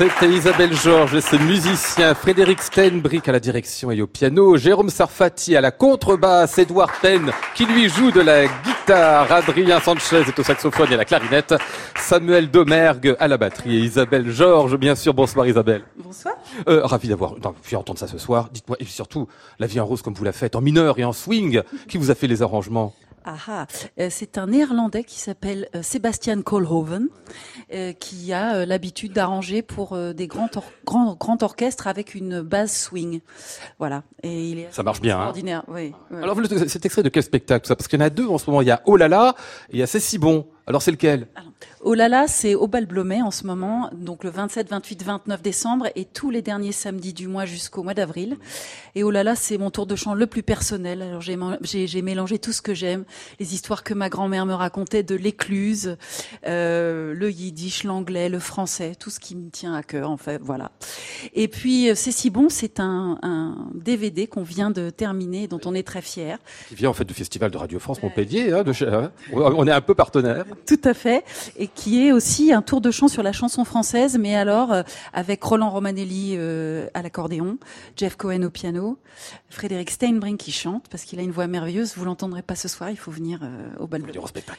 C'était 0.04 0.32
Isabelle 0.32 0.74
Georges 0.74 1.14
et 1.14 1.20
ses 1.22 1.38
musiciens, 1.38 2.14
Frédéric 2.14 2.60
Steinbrick 2.60 3.26
à 3.26 3.32
la 3.32 3.40
direction 3.40 3.90
et 3.90 4.02
au 4.02 4.06
piano, 4.06 4.58
Jérôme 4.58 4.90
Sarfati 4.90 5.56
à 5.56 5.62
la 5.62 5.70
contrebasse, 5.70 6.58
Edouard 6.58 7.00
Ten 7.00 7.32
qui 7.54 7.64
lui 7.64 7.88
joue 7.88 8.10
de 8.10 8.20
la 8.20 8.44
guitare, 8.46 9.32
Adrien 9.32 9.80
Sanchez 9.80 10.22
est 10.28 10.38
au 10.38 10.42
saxophone 10.42 10.88
et 10.90 10.94
à 10.94 10.98
la 10.98 11.06
clarinette, 11.06 11.54
Samuel 11.96 12.50
Domergue 12.50 13.16
à 13.18 13.28
la 13.28 13.38
batterie 13.38 13.76
et 13.76 13.80
Isabelle 13.80 14.30
Georges, 14.30 14.76
bien 14.76 14.94
sûr. 14.94 15.14
Bonsoir 15.14 15.46
Isabelle. 15.46 15.84
Bonsoir. 15.96 16.34
Euh, 16.68 16.84
ravi 16.84 17.08
d'avoir 17.08 17.36
pu 17.62 17.74
entendre 17.74 17.98
ça 17.98 18.06
ce 18.06 18.18
soir. 18.18 18.50
Dites-moi, 18.52 18.76
et 18.80 18.84
surtout, 18.84 19.26
La 19.58 19.66
vie 19.66 19.80
en 19.80 19.86
rose 19.86 20.02
comme 20.02 20.14
vous 20.14 20.24
la 20.24 20.32
faites, 20.32 20.54
en 20.54 20.60
mineur 20.60 20.98
et 20.98 21.04
en 21.04 21.14
swing, 21.14 21.62
qui 21.88 21.96
vous 21.96 22.10
a 22.10 22.14
fait 22.14 22.26
les 22.26 22.42
arrangements? 22.42 22.94
Ah 23.24 23.36
ah, 23.48 23.66
Euh, 23.98 24.08
c'est 24.10 24.36
un 24.38 24.48
néerlandais 24.48 25.02
qui 25.04 25.18
s'appelle 25.18 25.68
euh, 25.74 25.82
Sebastian 25.82 26.42
Koolhoven, 26.42 27.08
euh, 27.72 27.92
qui 27.92 28.32
a 28.32 28.66
l'habitude 28.66 29.12
d'arranger 29.12 29.62
pour 29.62 29.96
des 30.14 30.26
grands, 30.26 30.50
or- 30.56 30.64
grands, 30.84 31.14
grands 31.14 31.38
orchestres 31.42 31.86
avec 31.86 32.14
une 32.14 32.42
base 32.42 32.72
swing. 32.72 33.20
Voilà. 33.78 34.02
Et 34.22 34.50
il 34.50 34.58
est 34.58 34.68
Ça 34.72 34.82
marche 34.82 35.00
bien, 35.00 35.14
hein. 35.16 35.20
extraordinaire. 35.20 35.62
Oui, 35.68 35.92
oui. 36.10 36.22
Alors, 36.22 36.36
cet 36.68 36.84
extrait 36.84 37.02
de 37.02 37.08
quel 37.08 37.22
spectacle 37.22 37.66
ça? 37.66 37.76
Parce 37.76 37.88
qu'il 37.88 37.98
y 37.98 38.02
en 38.02 38.06
a 38.06 38.10
deux 38.10 38.26
en 38.26 38.38
ce 38.38 38.48
moment. 38.50 38.60
Il 38.62 38.68
y 38.68 38.70
a 38.70 38.82
Oh 38.84 38.96
là 38.96 39.08
là 39.08 39.34
et 39.70 39.74
il 39.74 39.78
y 39.78 39.82
a 39.82 39.86
C'est 39.86 40.00
si 40.00 40.18
bon. 40.18 40.46
Alors, 40.66 40.82
c'est 40.82 40.90
lequel? 40.90 41.26
Oh 41.86 41.92
là 41.92 42.08
là, 42.08 42.24
c'est 42.28 42.54
au 42.54 42.66
Bal 42.66 42.86
Blomet 42.86 43.20
en 43.20 43.30
ce 43.30 43.46
moment, 43.46 43.90
donc 43.92 44.24
le 44.24 44.30
27, 44.30 44.70
28, 44.70 45.02
29 45.02 45.42
décembre 45.42 45.86
et 45.94 46.06
tous 46.06 46.30
les 46.30 46.40
derniers 46.40 46.72
samedis 46.72 47.12
du 47.12 47.28
mois 47.28 47.44
jusqu'au 47.44 47.82
mois 47.82 47.92
d'avril. 47.92 48.38
Et 48.94 49.04
oh 49.04 49.10
là 49.10 49.22
là, 49.22 49.36
c'est 49.36 49.58
mon 49.58 49.70
tour 49.70 49.84
de 49.84 49.94
chant 49.94 50.14
le 50.14 50.26
plus 50.26 50.42
personnel. 50.42 51.02
Alors 51.02 51.20
j'ai 51.20 52.02
mélangé 52.02 52.38
tout 52.38 52.52
ce 52.52 52.62
que 52.62 52.72
j'aime, 52.72 53.04
les 53.38 53.52
histoires 53.52 53.84
que 53.84 53.92
ma 53.92 54.08
grand-mère 54.08 54.46
me 54.46 54.54
racontait 54.54 55.02
de 55.02 55.14
l'écluse, 55.14 55.98
euh, 56.46 57.12
le 57.12 57.30
yiddish, 57.30 57.84
l'anglais, 57.84 58.30
le 58.30 58.38
français, 58.38 58.94
tout 58.98 59.10
ce 59.10 59.20
qui 59.20 59.36
me 59.36 59.50
tient 59.50 59.74
à 59.74 59.82
cœur 59.82 60.08
en 60.08 60.16
fait, 60.16 60.40
voilà. 60.42 60.70
Et 61.34 61.48
puis 61.48 61.90
euh, 61.90 61.94
c'est 61.94 62.12
si 62.12 62.30
bon, 62.30 62.48
c'est 62.48 62.80
un, 62.80 63.18
un 63.20 63.68
DVD 63.74 64.26
qu'on 64.26 64.42
vient 64.42 64.70
de 64.70 64.88
terminer, 64.88 65.48
dont 65.48 65.60
on 65.66 65.74
est 65.74 65.86
très 65.86 66.00
fier. 66.00 66.38
Qui 66.66 66.76
vient 66.76 66.88
en 66.88 66.94
fait 66.94 67.04
du 67.04 67.12
Festival 67.12 67.50
de 67.50 67.58
Radio 67.58 67.78
France 67.78 68.02
Montpellier. 68.02 68.54
Hein, 68.54 68.62
de 68.62 68.72
hein. 68.86 69.12
On 69.34 69.66
est 69.66 69.72
un 69.72 69.82
peu 69.82 69.94
partenaire. 69.94 70.46
Tout 70.66 70.80
à 70.84 70.94
fait, 70.94 71.24
et 71.58 71.68
qui 71.74 72.06
est 72.06 72.12
aussi 72.12 72.52
un 72.52 72.62
tour 72.62 72.80
de 72.80 72.90
chant 72.90 73.08
sur 73.08 73.22
la 73.22 73.32
chanson 73.32 73.64
française, 73.64 74.18
mais 74.18 74.34
alors 74.34 74.72
euh, 74.72 74.82
avec 75.12 75.42
Roland 75.42 75.70
Romanelli 75.70 76.34
euh, 76.36 76.86
à 76.94 77.02
l'accordéon, 77.02 77.58
Jeff 77.96 78.16
Cohen 78.16 78.42
au 78.42 78.50
piano, 78.50 78.98
Frédéric 79.48 79.90
Steinbrink 79.90 80.38
qui 80.38 80.52
chante 80.52 80.84
parce 80.90 81.04
qu'il 81.04 81.18
a 81.18 81.22
une 81.22 81.30
voix 81.30 81.46
merveilleuse. 81.46 81.94
Vous 81.96 82.04
l'entendrez 82.04 82.42
pas 82.42 82.56
ce 82.56 82.68
soir, 82.68 82.90
il 82.90 82.96
faut 82.96 83.10
venir 83.10 83.40
euh, 83.42 83.68
au 83.78 83.86
bal. 83.86 84.02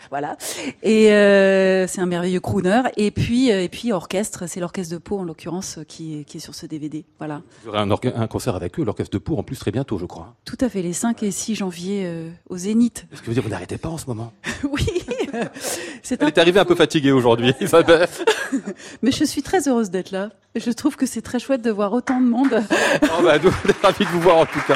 Voilà. 0.10 0.38
Et 0.84 1.12
euh, 1.12 1.88
c'est 1.88 2.02
un 2.02 2.06
merveilleux 2.06 2.40
crooner. 2.40 2.84
Et 2.98 3.12
puis 3.12 3.52
euh, 3.52 3.62
et 3.62 3.70
puis 3.70 3.92
orchestre, 3.92 4.48
c'est 4.48 4.60
l'orchestre 4.60 4.94
de 4.94 4.98
Pau 4.98 5.20
en 5.20 5.24
l'occurrence 5.24 5.80
qui 5.88 6.20
est 6.20 6.24
qui 6.24 6.38
est 6.38 6.40
sur 6.40 6.56
ce 6.56 6.66
DVD. 6.66 7.06
Voilà. 7.18 7.42
Vous 7.64 7.70
aurez 7.70 7.80
un, 7.80 7.90
un 7.90 8.28
concert 8.28 8.56
avec 8.56 8.80
eux, 8.80 8.84
l'orchestre 8.84 9.12
de 9.12 9.18
Pau, 9.18 9.38
en 9.38 9.44
plus 9.44 9.58
très 9.58 9.72
bientôt, 9.72 9.98
je 9.98 10.06
crois. 10.06 10.36
Tout 10.46 10.58
à 10.62 10.70
fait, 10.70 10.82
les 10.82 10.94
5 10.94 11.24
et 11.24 11.32
6 11.32 11.56
janvier 11.56 12.04
euh, 12.06 12.30
au 12.50 12.58
Zénith. 12.58 13.06
Est-ce 13.12 13.22
que 13.22 13.28
vous 13.28 13.34
dire 13.34 13.44
vous 13.44 13.50
n'arrêtez 13.50 13.78
pas 13.78 13.90
en 13.90 13.98
ce 13.98 14.06
moment? 14.08 14.32
Oui. 14.72 15.05
C'est 16.04 16.22
Elle 16.22 16.28
est 16.28 16.38
arrivée 16.38 16.60
un 16.60 16.66
peu 16.66 16.76
fatiguée 16.76 17.12
aujourd'hui, 17.12 17.54
Isabelle. 17.62 18.08
Mais 19.02 19.12
je 19.12 19.24
suis 19.24 19.42
très 19.42 19.68
heureuse 19.68 19.90
d'être 19.90 20.12
là. 20.12 20.30
Je 20.56 20.72
trouve 20.72 20.96
que 20.96 21.06
c'est 21.06 21.22
très 21.22 21.40
chouette 21.40 21.62
de 21.62 21.72
voir 21.72 21.94
autant 21.94 22.20
de 22.20 22.26
monde. 22.26 22.64
Oh, 23.04 23.24
bah, 23.24 23.38
nous, 23.40 23.50
on 23.50 23.70
est 23.70 23.82
ravis 23.82 24.06
de 24.06 24.10
vous 24.10 24.22
voir 24.22 24.38
en 24.38 24.46
tout 24.46 24.62
cas. 24.68 24.76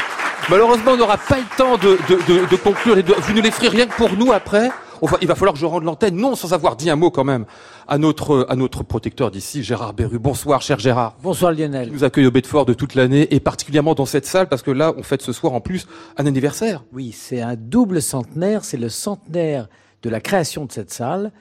Malheureusement, 0.49 0.91
on 0.91 0.97
n'aura 0.97 1.17
pas 1.17 1.37
le 1.37 1.57
temps 1.57 1.77
de, 1.77 1.97
de, 2.09 2.15
de, 2.27 2.49
de 2.49 2.55
conclure. 2.55 2.97
Et 2.97 3.03
de, 3.03 3.13
vous 3.13 3.33
nous 3.33 3.41
les 3.41 3.51
ferez 3.51 3.69
rien 3.69 3.85
que 3.85 3.95
pour 3.95 4.11
nous 4.13 4.31
après. 4.31 4.69
On 5.01 5.07
va, 5.07 5.17
il 5.21 5.27
va 5.27 5.35
falloir 5.35 5.53
que 5.53 5.59
je 5.59 5.65
rende 5.65 5.85
l'antenne, 5.85 6.15
non 6.15 6.35
sans 6.35 6.53
avoir 6.53 6.75
dit 6.75 6.89
un 6.89 6.97
mot 6.97 7.09
quand 7.09 7.23
même, 7.23 7.45
à 7.87 7.97
notre, 7.97 8.45
à 8.49 8.55
notre 8.57 8.83
protecteur 8.83 9.31
d'ici, 9.31 9.63
Gérard 9.63 9.93
Berru. 9.93 10.19
Bonsoir, 10.19 10.61
cher 10.61 10.77
Gérard. 10.77 11.15
Bonsoir 11.23 11.53
Lionel. 11.53 11.87
Qui 11.87 11.93
nous 11.93 12.03
accueille 12.03 12.25
au 12.25 12.31
Bedford 12.31 12.65
de 12.65 12.73
toute 12.73 12.95
l'année 12.95 13.33
et 13.33 13.39
particulièrement 13.39 13.95
dans 13.95 14.05
cette 14.05 14.25
salle 14.25 14.49
parce 14.49 14.61
que 14.61 14.71
là, 14.71 14.93
on 14.97 15.03
fête 15.03 15.21
ce 15.21 15.31
soir 15.31 15.53
en 15.53 15.61
plus 15.61 15.87
un 16.17 16.25
anniversaire. 16.25 16.83
Oui, 16.91 17.15
c'est 17.17 17.41
un 17.41 17.55
double 17.55 18.01
centenaire. 18.01 18.65
C'est 18.65 18.77
le 18.77 18.89
centenaire 18.89 19.69
de 20.01 20.09
la 20.09 20.21
création 20.21 20.65
de 20.65 20.71
cette 20.71 20.91
salle 20.91 21.31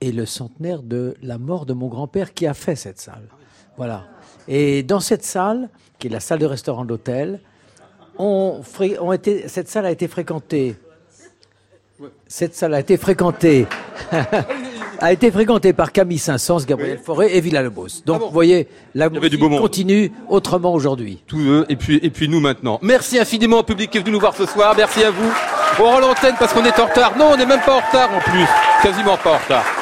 et 0.00 0.12
le 0.12 0.26
centenaire 0.26 0.82
de 0.82 1.14
la 1.22 1.38
mort 1.38 1.66
de 1.66 1.72
mon 1.72 1.88
grand-père 1.88 2.34
qui 2.34 2.46
a 2.46 2.54
fait 2.54 2.76
cette 2.76 3.00
salle. 3.00 3.28
Voilà. 3.76 4.06
Et 4.46 4.82
dans 4.82 5.00
cette 5.00 5.24
salle, 5.24 5.68
qui 5.98 6.06
est 6.06 6.10
la 6.10 6.20
salle 6.20 6.38
de 6.38 6.46
restaurant 6.46 6.84
d'hôtel, 6.84 7.40
on, 8.18 8.60
on 9.00 9.12
été, 9.12 9.48
cette 9.48 9.68
salle 9.68 9.86
a 9.86 9.90
été 9.90 10.08
fréquentée. 10.08 10.76
Cette 12.26 12.54
salle 12.54 12.74
a 12.74 12.80
été 12.80 12.96
fréquentée. 12.96 13.66
a 15.00 15.12
été 15.12 15.30
fréquentée 15.30 15.72
par 15.72 15.92
Camille 15.92 16.18
Saint-Saëns, 16.18 16.64
Gabriel 16.66 16.98
Fauré 16.98 17.36
et 17.36 17.40
Villa-Lobos. 17.40 18.02
Donc, 18.04 18.20
vous 18.20 18.30
voyez, 18.30 18.68
la 18.94 19.08
musique 19.08 19.38
continue 19.40 20.12
autrement 20.28 20.72
aujourd'hui. 20.72 21.22
Tous 21.26 21.40
eux 21.40 21.66
et 21.68 21.76
puis, 21.76 21.98
et 22.02 22.10
puis 22.10 22.28
nous 22.28 22.40
maintenant. 22.40 22.78
Merci 22.82 23.18
infiniment 23.18 23.58
au 23.60 23.62
public 23.62 23.90
qui 23.90 23.98
est 23.98 24.00
venu 24.00 24.12
nous 24.12 24.20
voir 24.20 24.36
ce 24.36 24.46
soir. 24.46 24.74
Merci 24.76 25.02
à 25.04 25.10
vous. 25.10 25.32
On 25.80 25.84
rend 25.84 26.00
l'antenne 26.00 26.34
parce 26.38 26.52
qu'on 26.52 26.64
est 26.64 26.78
en 26.78 26.86
retard. 26.86 27.16
Non, 27.16 27.30
on 27.32 27.36
n'est 27.36 27.46
même 27.46 27.60
pas 27.60 27.76
en 27.76 27.80
retard 27.80 28.10
en 28.14 28.20
plus. 28.20 28.46
Quasiment 28.82 29.16
pas 29.16 29.34
en 29.34 29.38
retard. 29.38 29.77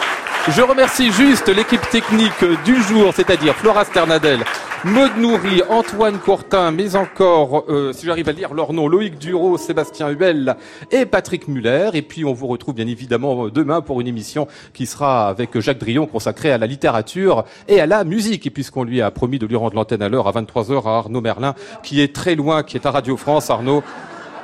Je 0.48 0.62
remercie 0.62 1.10
juste 1.10 1.48
l'équipe 1.48 1.80
technique 1.90 2.44
du 2.64 2.80
jour, 2.80 3.12
c'est-à-dire 3.12 3.52
Flora 3.56 3.84
Sternadel, 3.84 4.44
Maud 4.84 5.16
Nourri, 5.18 5.60
Antoine 5.68 6.18
Courtin, 6.18 6.70
mais 6.70 6.94
encore, 6.94 7.64
euh, 7.68 7.92
si 7.92 8.06
j'arrive 8.06 8.28
à 8.28 8.32
lire 8.32 8.54
leur 8.54 8.72
nom, 8.72 8.86
Loïc 8.86 9.18
Duro, 9.18 9.58
Sébastien 9.58 10.08
Huel 10.10 10.54
et 10.92 11.04
Patrick 11.04 11.48
Muller. 11.48 11.90
Et 11.94 12.02
puis 12.02 12.24
on 12.24 12.32
vous 12.32 12.46
retrouve 12.46 12.76
bien 12.76 12.86
évidemment 12.86 13.48
demain 13.48 13.80
pour 13.80 14.00
une 14.00 14.06
émission 14.06 14.46
qui 14.72 14.86
sera 14.86 15.28
avec 15.28 15.58
Jacques 15.58 15.78
Drillon 15.78 16.06
consacrée 16.06 16.52
à 16.52 16.58
la 16.58 16.68
littérature 16.68 17.44
et 17.66 17.80
à 17.80 17.86
la 17.86 18.04
musique. 18.04 18.46
Et 18.46 18.50
puisqu'on 18.50 18.84
lui 18.84 19.02
a 19.02 19.10
promis 19.10 19.40
de 19.40 19.46
lui 19.46 19.56
rendre 19.56 19.74
l'antenne 19.74 20.02
à 20.02 20.08
l'heure 20.08 20.28
à 20.28 20.32
23h 20.32 20.86
à 20.86 20.98
Arnaud 20.98 21.20
Merlin, 21.20 21.56
qui 21.82 22.00
est 22.00 22.14
très 22.14 22.36
loin, 22.36 22.62
qui 22.62 22.76
est 22.76 22.86
à 22.86 22.92
Radio 22.92 23.16
France, 23.16 23.50
Arnaud 23.50 23.82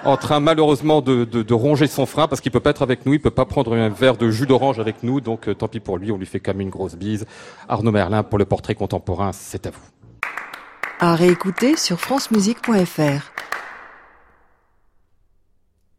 en 0.05 0.17
train 0.17 0.41
malheureusement 0.41 1.01
de, 1.01 1.25
de, 1.25 1.55
ronger 1.55 1.87
son 1.87 2.07
frein 2.07 2.29
parce 2.29 2.41
qu'il 2.41 2.53
peut 2.53 2.61
pas 2.61 2.71
être 2.71 2.83
avec 2.83 3.07
nous, 3.07 3.15
il 3.15 3.21
peut 3.21 3.31
pas 3.31 3.45
prendre 3.45 3.75
un 3.75 3.89
verre 3.89 4.17
de 4.17 4.31
jus 4.31 4.47
d'orange 4.47 4.79
avec 4.79 5.03
nous, 5.03 5.21
donc 5.21 5.49
euh, 5.49 5.55
tant 5.55 5.69
pis 5.69 5.81
pour 5.81 5.99
lui, 5.99 6.11
on 6.13 6.19
lui 6.19 6.27
fait 6.27 6.41
quand 6.41 6.53
même 6.53 6.63
une 6.63 6.71
grosse 6.71 6.97
bise. 6.97 7.27
Arnaud 7.69 7.93
Merlin 7.93 8.23
pour 8.23 8.39
le 8.39 8.45
portrait 8.45 8.75
contemporain, 8.75 9.33
c'est 9.33 9.67
à 9.67 9.71
vous. 9.71 9.79
À 11.01 11.15
réécouter 11.15 11.77
sur 11.77 12.01
francemusique.fr. 12.01 13.33